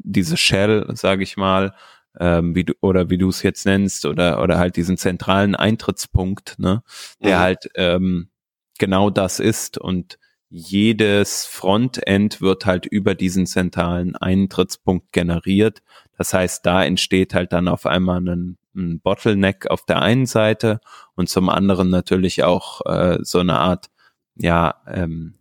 [0.03, 1.73] diese Shell, sage ich mal,
[2.19, 6.57] ähm, wie du, oder wie du es jetzt nennst, oder, oder halt diesen zentralen Eintrittspunkt,
[6.57, 6.83] ne,
[7.23, 7.41] der mhm.
[7.41, 8.29] halt ähm,
[8.77, 10.17] genau das ist und
[10.49, 15.83] jedes Frontend wird halt über diesen zentralen Eintrittspunkt generiert.
[16.17, 20.81] Das heißt, da entsteht halt dann auf einmal ein, ein Bottleneck auf der einen Seite
[21.15, 23.91] und zum anderen natürlich auch äh, so eine Art,
[24.35, 25.35] ja, ähm,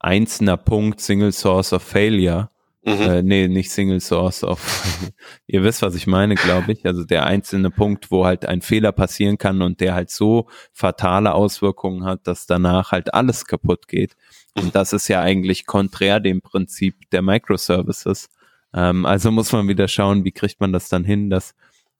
[0.00, 2.50] einzelner Punkt Single Source of Failure.
[2.86, 3.00] Mhm.
[3.00, 4.84] Äh, nee, nicht Single Source of,
[5.46, 6.84] ihr wisst, was ich meine, glaube ich.
[6.84, 11.32] Also der einzelne Punkt, wo halt ein Fehler passieren kann und der halt so fatale
[11.32, 14.16] Auswirkungen hat, dass danach halt alles kaputt geht.
[14.54, 18.28] Und das ist ja eigentlich konträr dem Prinzip der Microservices.
[18.74, 21.54] Ähm, also muss man wieder schauen, wie kriegt man das dann hin, dass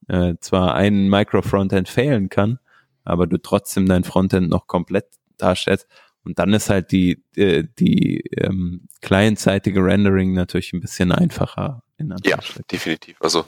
[0.08, 2.58] äh, zwar ein Micro-Frontend fehlen kann,
[3.04, 5.06] aber du trotzdem dein Frontend noch komplett
[5.38, 5.86] darstellst.
[6.24, 11.82] Und dann ist halt die, die, äh, die ähm, clientseitige Rendering natürlich ein bisschen einfacher.
[12.24, 12.38] ja,
[12.70, 13.16] definitiv.
[13.20, 13.46] Also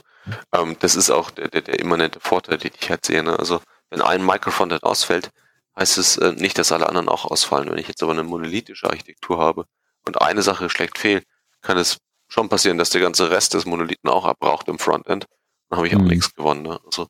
[0.53, 3.23] ähm, das ist auch der, der, der immanente Vorteil, den ich halt sehe.
[3.23, 3.39] Ne?
[3.39, 3.61] Also
[3.91, 5.31] wenn ein Microfrontend ausfällt,
[5.77, 7.71] heißt es äh, nicht, dass alle anderen auch ausfallen.
[7.71, 9.67] Wenn ich jetzt aber eine monolithische Architektur habe
[10.05, 11.23] und eine Sache schlägt fehl,
[11.63, 11.99] kann es
[12.29, 15.27] schon passieren, dass der ganze Rest des Monolithen auch abbraucht im Frontend.
[15.69, 16.09] Dann habe ich auch mhm.
[16.09, 16.63] nichts gewonnen.
[16.63, 16.81] Ne?
[16.85, 17.09] Also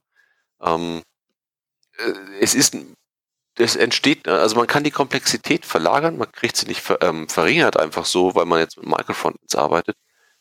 [0.60, 1.02] ähm,
[1.98, 2.76] äh, es ist
[3.56, 7.78] das entsteht, also man kann die Komplexität verlagern, man kriegt sie nicht ver, ähm, verringert
[7.78, 9.96] einfach so, weil man jetzt mit Microfrontends arbeitet,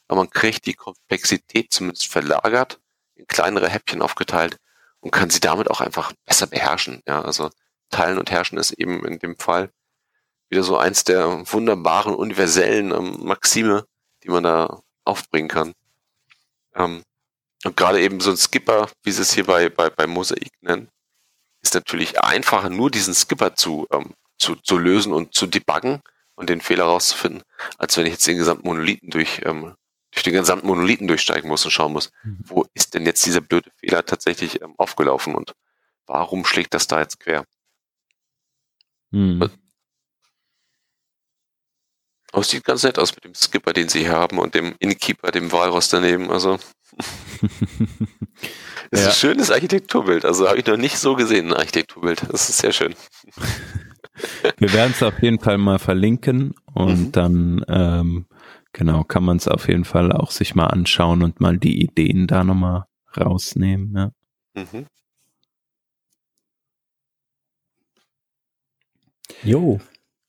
[0.07, 2.79] aber man kriegt die Komplexität zumindest verlagert,
[3.15, 4.57] in kleinere Häppchen aufgeteilt
[4.99, 7.01] und kann sie damit auch einfach besser beherrschen.
[7.07, 7.49] Ja, also
[7.89, 9.71] Teilen und Herrschen ist eben in dem Fall
[10.49, 13.85] wieder so eins der wunderbaren universellen ähm, Maxime,
[14.23, 15.73] die man da aufbringen kann.
[16.75, 17.03] Ähm,
[17.63, 20.89] und gerade eben so ein Skipper, wie sie es hier bei, bei, bei Mosaik nennen,
[21.65, 26.01] ist natürlich einfacher, nur diesen Skipper zu, ähm, zu, zu lösen und zu debuggen
[26.35, 27.43] und den Fehler rauszufinden,
[27.77, 29.75] als wenn ich jetzt den gesamten Monolithen durch, ähm,
[30.11, 32.39] durch den gesamten Monolithen durchsteigen muss und schauen muss, mhm.
[32.43, 35.53] wo ist denn jetzt dieser blöde Fehler tatsächlich ähm, aufgelaufen und
[36.05, 37.45] warum schlägt das da jetzt quer?
[39.11, 39.49] Mhm.
[42.31, 44.75] Aber es sieht ganz nett aus mit dem Skipper, den sie hier haben und dem
[44.79, 46.29] Innkeeper, dem Walross daneben.
[46.29, 46.59] Also
[48.91, 49.07] Das ja.
[49.09, 50.25] ist ein schönes Architekturbild.
[50.25, 52.23] Also habe ich noch nicht so gesehen, ein Architekturbild.
[52.31, 52.93] Das ist sehr schön.
[54.57, 57.11] Wir werden es auf jeden Fall mal verlinken und mhm.
[57.11, 58.25] dann ähm,
[58.71, 62.27] genau kann man es auf jeden Fall auch sich mal anschauen und mal die Ideen
[62.27, 62.85] da nochmal
[63.17, 63.93] rausnehmen.
[63.95, 64.11] Ja.
[64.53, 64.85] Mhm.
[69.43, 69.79] Jo.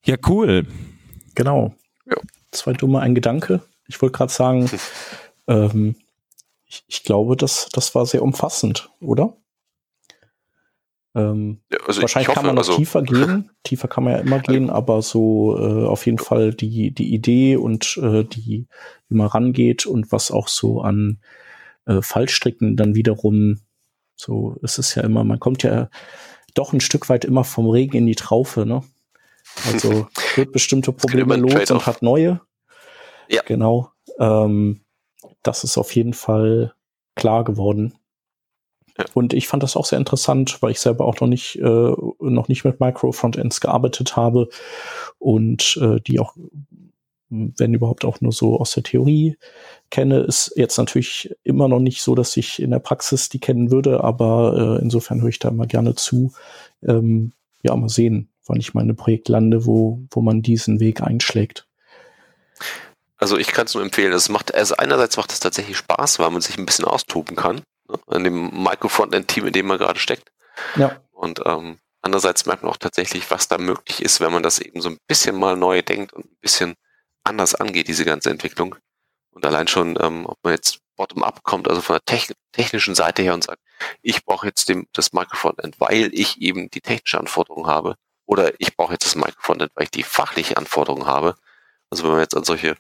[0.04, 0.66] Ja, cool.
[1.34, 1.74] Genau.
[2.06, 2.16] Jo.
[2.50, 3.62] Zwei dumme, ein Gedanke.
[3.86, 4.68] Ich wollte gerade sagen,
[5.46, 5.94] ähm,
[6.66, 9.36] ich, ich glaube, das, das war sehr umfassend, oder?
[11.14, 13.50] Ähm, also wahrscheinlich hoffe, kann man noch also tiefer gehen.
[13.62, 17.56] tiefer kann man ja immer gehen, aber so äh, auf jeden Fall die, die Idee
[17.56, 18.66] und äh, die,
[19.08, 21.20] wie man rangeht und was auch so an
[21.86, 23.60] äh, Fallstricken dann wiederum
[24.16, 25.88] so ist es ja immer, man kommt ja
[26.54, 28.82] doch ein Stück weit immer vom Regen in die Traufe, ne?
[29.66, 32.40] Also wird bestimmte Probleme los und hat neue.
[33.28, 33.42] Ja.
[33.44, 33.90] Genau.
[34.18, 34.80] Ähm,
[35.47, 36.74] das ist auf jeden Fall
[37.14, 37.94] klar geworden.
[38.99, 39.05] Ja.
[39.14, 42.49] Und ich fand das auch sehr interessant, weil ich selber auch noch nicht, äh, noch
[42.49, 44.49] nicht mit Micro-Frontends gearbeitet habe
[45.18, 46.34] und äh, die auch,
[47.28, 49.36] wenn überhaupt auch nur so aus der Theorie
[49.90, 53.70] kenne, ist jetzt natürlich immer noch nicht so, dass ich in der Praxis die kennen
[53.70, 56.32] würde, aber äh, insofern höre ich da immer gerne zu.
[56.82, 57.32] Ähm,
[57.62, 61.66] ja, mal sehen, wann ich einem Projekt lande, wo, wo man diesen Weg einschlägt.
[63.18, 64.12] Also ich kann es nur empfehlen.
[64.12, 67.62] Es macht, also einerseits macht es tatsächlich Spaß, weil man sich ein bisschen austoben kann,
[67.88, 70.30] ne, in dem Micro-Frontend-Team, in dem man gerade steckt.
[70.76, 71.00] Ja.
[71.12, 74.80] Und ähm, andererseits merkt man auch tatsächlich, was da möglich ist, wenn man das eben
[74.80, 76.74] so ein bisschen mal neu denkt und ein bisschen
[77.24, 78.76] anders angeht, diese ganze Entwicklung.
[79.30, 83.34] Und allein schon, ähm, ob man jetzt bottom-up kommt, also von der technischen Seite her
[83.34, 83.60] und sagt,
[84.02, 87.96] ich brauche jetzt dem, das Micro-Frontend, weil ich eben die technische Anforderung habe.
[88.24, 91.34] Oder ich brauche jetzt das Micro-Frontend, weil ich die fachliche Anforderung habe.
[91.90, 92.76] Also wenn man jetzt an solche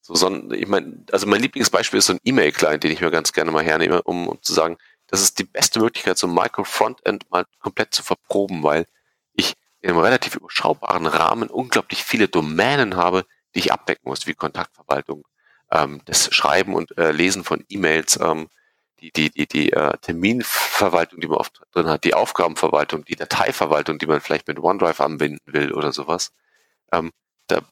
[0.00, 3.10] so, so ein, ich meine, also mein Lieblingsbeispiel ist so ein E-Mail-Client, den ich mir
[3.10, 6.34] ganz gerne mal hernehme, um, um zu sagen, das ist die beste Möglichkeit, so ein
[6.34, 8.86] Micro-Frontend mal komplett zu verproben, weil
[9.32, 13.24] ich in einem relativ überschaubaren Rahmen unglaublich viele Domänen habe,
[13.54, 15.24] die ich abdecken muss, wie Kontaktverwaltung,
[15.70, 18.48] ähm, das Schreiben und äh, Lesen von E-Mails, ähm,
[19.00, 23.98] die, die, die, die äh, Terminverwaltung, die man oft drin hat, die Aufgabenverwaltung, die Dateiverwaltung,
[23.98, 26.32] die man vielleicht mit OneDrive anbinden will oder sowas.
[26.92, 27.10] Ähm,
[27.46, 27.62] da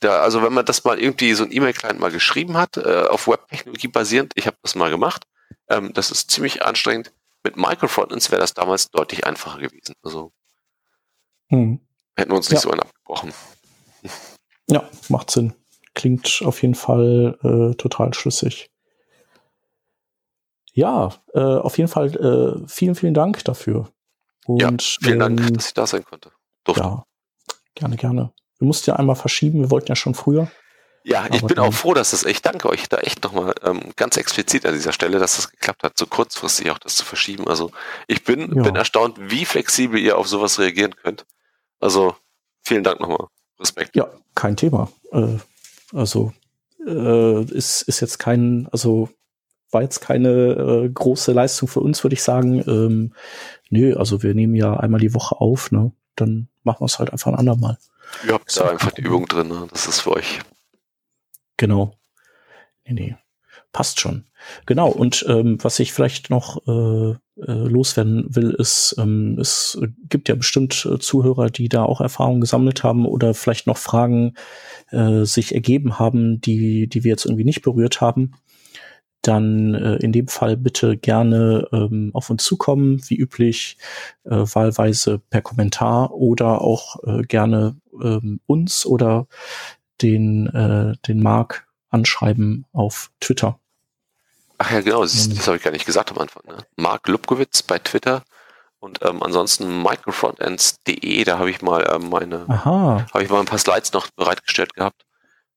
[0.00, 3.26] da, also wenn man das mal irgendwie so ein E-Mail-Client mal geschrieben hat, äh, auf
[3.26, 5.24] Web-Technologie basierend, ich habe das mal gemacht,
[5.68, 7.12] ähm, das ist ziemlich anstrengend.
[7.42, 9.94] Mit Microfrontends wäre das damals deutlich einfacher gewesen.
[10.02, 10.32] Also
[11.48, 11.80] hm.
[12.16, 12.62] hätten wir uns nicht ja.
[12.62, 13.32] so einen abgebrochen.
[14.70, 15.54] Ja, macht Sinn.
[15.94, 18.70] Klingt auf jeden Fall äh, total schlüssig.
[20.74, 23.90] Ja, äh, auf jeden Fall äh, vielen, vielen Dank dafür.
[24.44, 24.70] Und, ja,
[25.00, 26.32] vielen ähm, Dank, dass ich da sein konnte.
[26.64, 26.82] Durfte.
[26.82, 27.04] Ja,
[27.74, 28.34] gerne, gerne.
[28.58, 30.50] Wir mussten ja einmal verschieben, wir wollten ja schon früher.
[31.04, 34.16] Ja, ich bin auch froh, dass das, ich danke euch da echt nochmal ähm, ganz
[34.16, 37.48] explizit an dieser Stelle, dass das geklappt hat, so kurzfristig auch das zu verschieben.
[37.48, 37.70] Also
[38.08, 38.62] ich bin, ja.
[38.62, 41.24] bin erstaunt, wie flexibel ihr auf sowas reagieren könnt.
[41.80, 42.14] Also
[42.62, 43.28] vielen Dank nochmal.
[43.58, 43.96] Respekt.
[43.96, 44.90] Ja, kein Thema.
[45.12, 45.38] Äh,
[45.94, 46.32] also
[46.86, 49.08] äh, ist, ist jetzt kein, also
[49.70, 52.62] war jetzt keine äh, große Leistung für uns, würde ich sagen.
[52.66, 53.14] Ähm,
[53.70, 55.92] nö, also wir nehmen ja einmal die Woche auf, ne?
[56.16, 57.78] Dann machen wir es halt einfach ein andermal.
[58.26, 59.66] Ihr habt da einfach die Übung drin, ne?
[59.70, 60.40] das ist für euch.
[61.56, 61.94] Genau.
[62.84, 63.16] Nee, nee.
[63.72, 64.24] Passt schon.
[64.66, 67.16] Genau, und ähm, was ich vielleicht noch äh, äh,
[67.52, 69.78] loswerden will, ist, ähm, es
[70.08, 74.34] gibt ja bestimmt äh, Zuhörer, die da auch Erfahrungen gesammelt haben oder vielleicht noch Fragen
[74.90, 78.32] äh, sich ergeben haben, die, die wir jetzt irgendwie nicht berührt haben
[79.22, 83.76] dann äh, in dem Fall bitte gerne ähm, auf uns zukommen, wie üblich,
[84.24, 89.26] äh, wahlweise per Kommentar oder auch äh, gerne ähm, uns oder
[90.02, 93.58] den, äh, den Mark anschreiben auf Twitter.
[94.58, 96.42] Ach ja, genau, das, das habe ich gar nicht gesagt am Anfang.
[96.46, 96.58] Ne?
[96.76, 98.24] Mark Lubkowitz bei Twitter
[98.80, 103.58] und ähm, ansonsten microfrontends.de, da habe ich mal ähm, meine, habe ich mal ein paar
[103.58, 105.04] Slides noch bereitgestellt gehabt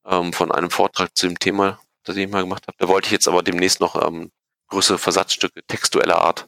[0.05, 2.77] ähm, von einem Vortrag zu dem Thema, das ich mal gemacht habe.
[2.79, 4.31] Da wollte ich jetzt aber demnächst noch ähm,
[4.67, 6.47] größere Versatzstücke textueller Art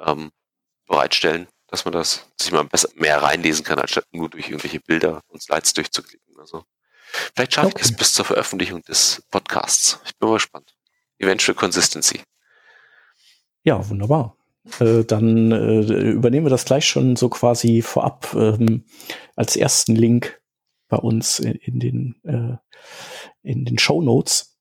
[0.00, 0.30] ähm,
[0.86, 5.22] bereitstellen, dass man das sich mal besser mehr reinlesen kann, anstatt nur durch irgendwelche Bilder
[5.28, 6.38] und Slides durchzuklicken.
[6.38, 6.64] Also
[7.34, 7.80] vielleicht schaffe okay.
[7.80, 10.00] ich es bis zur Veröffentlichung des Podcasts.
[10.06, 10.74] Ich bin mal gespannt.
[11.18, 12.20] Eventual Consistency.
[13.64, 14.36] Ja, wunderbar.
[14.80, 18.84] Äh, dann äh, übernehmen wir das gleich schon so quasi vorab ähm,
[19.36, 20.40] als ersten Link
[20.88, 22.56] bei uns in, in den äh,
[23.42, 24.57] in den Show Notes.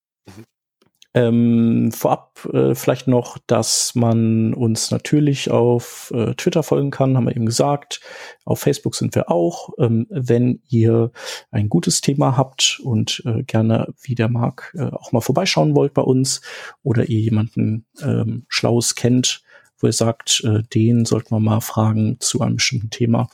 [1.18, 7.26] Ähm, vorab äh, vielleicht noch, dass man uns natürlich auf äh, Twitter folgen kann, haben
[7.26, 8.02] wir eben gesagt.
[8.46, 9.70] Auf Facebook sind wir auch.
[9.80, 11.12] Ähm, wenn ihr
[11.50, 15.96] ein gutes Thema habt und äh, gerne, wie der Marc, äh, auch mal vorbeischauen wollt
[15.96, 16.42] bei uns
[16.84, 19.42] oder ihr jemanden ähm, Schlaues kennt,
[19.80, 23.28] wo ihr sagt, äh, den sollten wir mal fragen zu einem bestimmten Thema,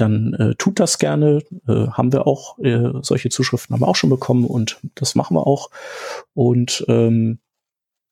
[0.00, 1.42] dann äh, tut das gerne.
[1.66, 5.36] Äh, haben wir auch, äh, solche Zuschriften haben wir auch schon bekommen und das machen
[5.36, 5.70] wir auch.
[6.34, 7.40] Und ähm,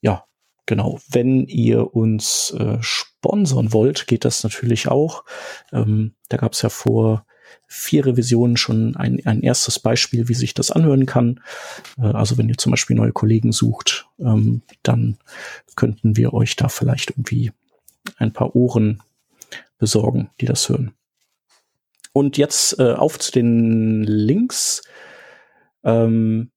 [0.01, 0.25] ja,
[0.67, 5.25] genau, wenn ihr uns äh, sponsern wollt, geht das natürlich auch.
[5.73, 7.25] Ähm, da gab es ja vor
[7.69, 11.41] vier Revisionen schon ein, ein erstes Beispiel, wie sich das anhören kann.
[11.99, 15.19] Äh, also wenn ihr zum Beispiel neue Kollegen sucht, ähm, dann
[15.77, 17.53] könnten wir euch da vielleicht irgendwie
[18.19, 19.03] ein paar Ohren
[19.79, 20.93] besorgen, die das hören.
[22.17, 24.81] Und jetzt äh, auf zu den Links.
[25.85, 26.51] Ähm,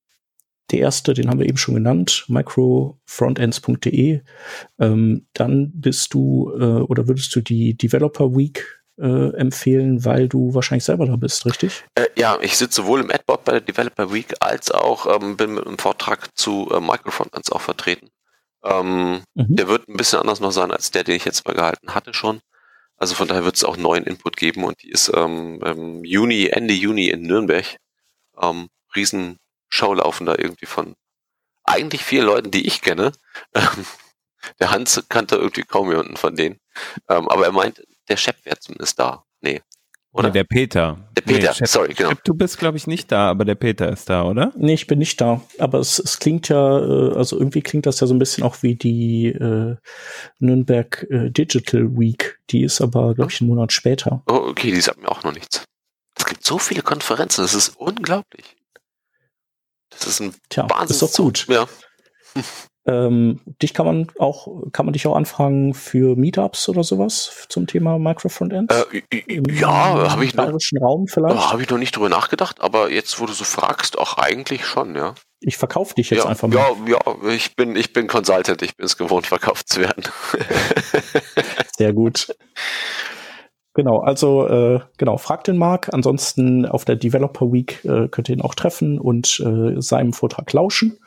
[0.71, 4.21] der erste, den haben wir eben schon genannt, microfrontends.de.
[4.79, 10.53] Ähm, dann bist du äh, oder würdest du die Developer Week äh, empfehlen, weil du
[10.53, 11.83] wahrscheinlich selber da bist, richtig?
[11.95, 15.55] Äh, ja, ich sitze sowohl im Adbot bei der Developer Week als auch ähm, bin
[15.55, 18.07] mit einem Vortrag zu äh, Microfrontends auch vertreten.
[18.63, 19.55] Ähm, mhm.
[19.57, 22.13] Der wird ein bisschen anders noch sein als der, den ich jetzt mal gehalten hatte
[22.13, 22.39] schon.
[22.99, 26.47] Also von daher wird es auch neuen Input geben und die ist ähm, im Juni,
[26.47, 27.77] Ende Juni in Nürnberg.
[28.39, 29.39] Ähm, riesen
[29.69, 30.95] Show laufen da irgendwie von
[31.63, 33.11] eigentlich vier Leuten, die ich kenne.
[33.55, 33.85] Ähm,
[34.59, 36.59] der Hans kannte irgendwie kaum jemanden von denen.
[37.09, 39.23] Ähm, aber er meint, der Chef wäre zumindest da.
[39.41, 39.61] Nee.
[40.11, 40.29] Oder?
[40.29, 41.08] Nee, der Peter.
[41.19, 42.09] Der Peter, nee, Chef, sorry, genau.
[42.09, 44.53] Chef, du bist, glaube ich, nicht da, aber der Peter ist da, oder?
[44.55, 45.41] Nee, ich bin nicht da.
[45.57, 48.63] Aber es, es klingt ja, äh, also irgendwie klingt das ja so ein bisschen auch
[48.63, 49.75] wie die äh,
[50.39, 52.39] Nürnberg äh, Digital Week.
[52.51, 54.23] Die ist aber, glaube ich, einen Monat später.
[54.27, 55.65] Oh, okay, die sagt mir auch noch nichts.
[56.17, 58.55] Es gibt so viele Konferenzen, das ist unglaublich.
[59.89, 60.95] Das ist ein Tja, Wahnsinn.
[60.95, 61.45] Ist doch gut.
[61.49, 61.67] Ja.
[62.89, 67.67] Ähm, dich kann man auch, kann man dich auch anfragen für Meetups oder sowas zum
[67.67, 68.73] Thema Microfrontends?
[69.11, 70.49] Äh, ja, habe ich noch.
[70.81, 71.35] Raum vielleicht?
[71.35, 74.65] Oh, habe ich noch nicht drüber nachgedacht, aber jetzt, wo du so fragst, auch eigentlich
[74.65, 75.13] schon, ja.
[75.41, 76.57] Ich verkaufe dich jetzt ja, einfach mal.
[76.87, 80.03] Ja, ja, ich bin, ich bin Consultant, ich bin es gewohnt, verkauft zu werden.
[81.77, 82.27] Sehr gut.
[83.75, 85.93] Genau, also äh, genau, fragt den Marc.
[85.93, 90.51] Ansonsten auf der Developer Week äh, könnt ihr ihn auch treffen und äh, seinem Vortrag
[90.51, 90.97] lauschen.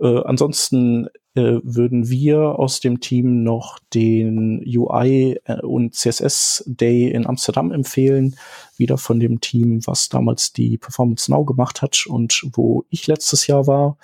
[0.00, 7.10] Äh, ansonsten äh, würden wir aus dem Team noch den UI äh, und CSS Day
[7.10, 8.36] in Amsterdam empfehlen.
[8.76, 13.46] Wieder von dem Team, was damals die Performance Now gemacht hat und wo ich letztes
[13.46, 13.98] Jahr war.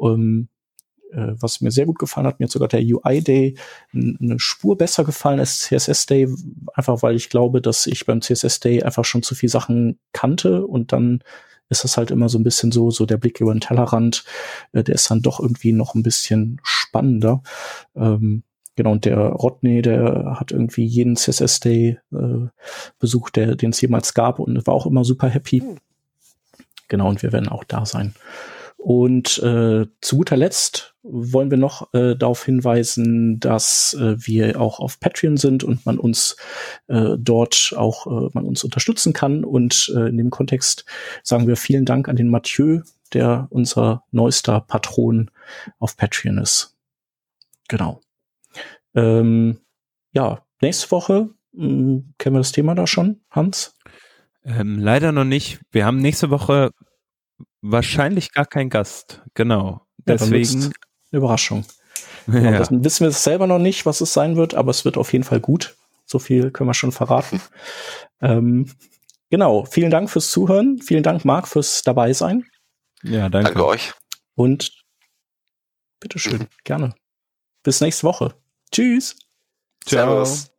[0.00, 0.48] Ähm,
[1.12, 3.54] äh, was mir sehr gut gefallen hat, mir hat sogar der UI Day
[3.94, 6.28] eine Spur besser gefallen als CSS Day,
[6.74, 10.66] einfach weil ich glaube, dass ich beim CSS Day einfach schon zu viel Sachen kannte
[10.66, 11.22] und dann
[11.72, 14.24] ist das halt immer so ein bisschen so, so der Blick über den Tellerrand,
[14.72, 17.42] äh, der ist dann doch irgendwie noch ein bisschen spannender.
[17.96, 18.44] Ähm,
[18.76, 22.46] genau, und der Rodney, der hat irgendwie jeden CSS Day äh,
[22.98, 25.60] besucht, der, den es jemals gab und war auch immer super happy.
[25.60, 25.78] Hm.
[26.88, 28.14] Genau, und wir werden auch da sein.
[28.82, 34.80] Und äh, zu guter Letzt wollen wir noch äh, darauf hinweisen, dass äh, wir auch
[34.80, 36.36] auf Patreon sind und man uns
[36.88, 39.44] äh, dort auch äh, man uns unterstützen kann.
[39.44, 40.84] Und äh, in dem Kontext
[41.22, 42.80] sagen wir vielen Dank an den Mathieu,
[43.12, 45.30] der unser neuester Patron
[45.78, 46.76] auf Patreon ist.
[47.68, 48.00] Genau.
[48.96, 49.60] Ähm,
[50.12, 53.78] ja, nächste Woche mh, hm, kennen wir das Thema da schon, Hans?
[54.44, 55.60] Ähm, leider noch nicht.
[55.70, 56.72] Wir haben nächste Woche
[57.62, 59.86] Wahrscheinlich gar kein Gast, genau.
[60.06, 60.72] Ja, Deswegen.
[61.10, 61.64] Überraschung.
[62.28, 62.56] Ja.
[62.56, 65.24] Das wissen wir selber noch nicht, was es sein wird, aber es wird auf jeden
[65.24, 65.76] Fall gut.
[66.06, 67.40] So viel können wir schon verraten.
[68.20, 68.70] ähm,
[69.28, 69.64] genau.
[69.64, 70.80] Vielen Dank fürs Zuhören.
[70.80, 72.46] Vielen Dank, Marc, fürs dabei sein.
[73.02, 73.54] Ja, danke.
[73.54, 73.92] Danke euch.
[74.36, 74.84] Und
[75.98, 76.48] bitteschön, mhm.
[76.64, 76.94] gerne.
[77.64, 78.34] Bis nächste Woche.
[78.70, 79.16] Tschüss.
[79.84, 80.51] Servus.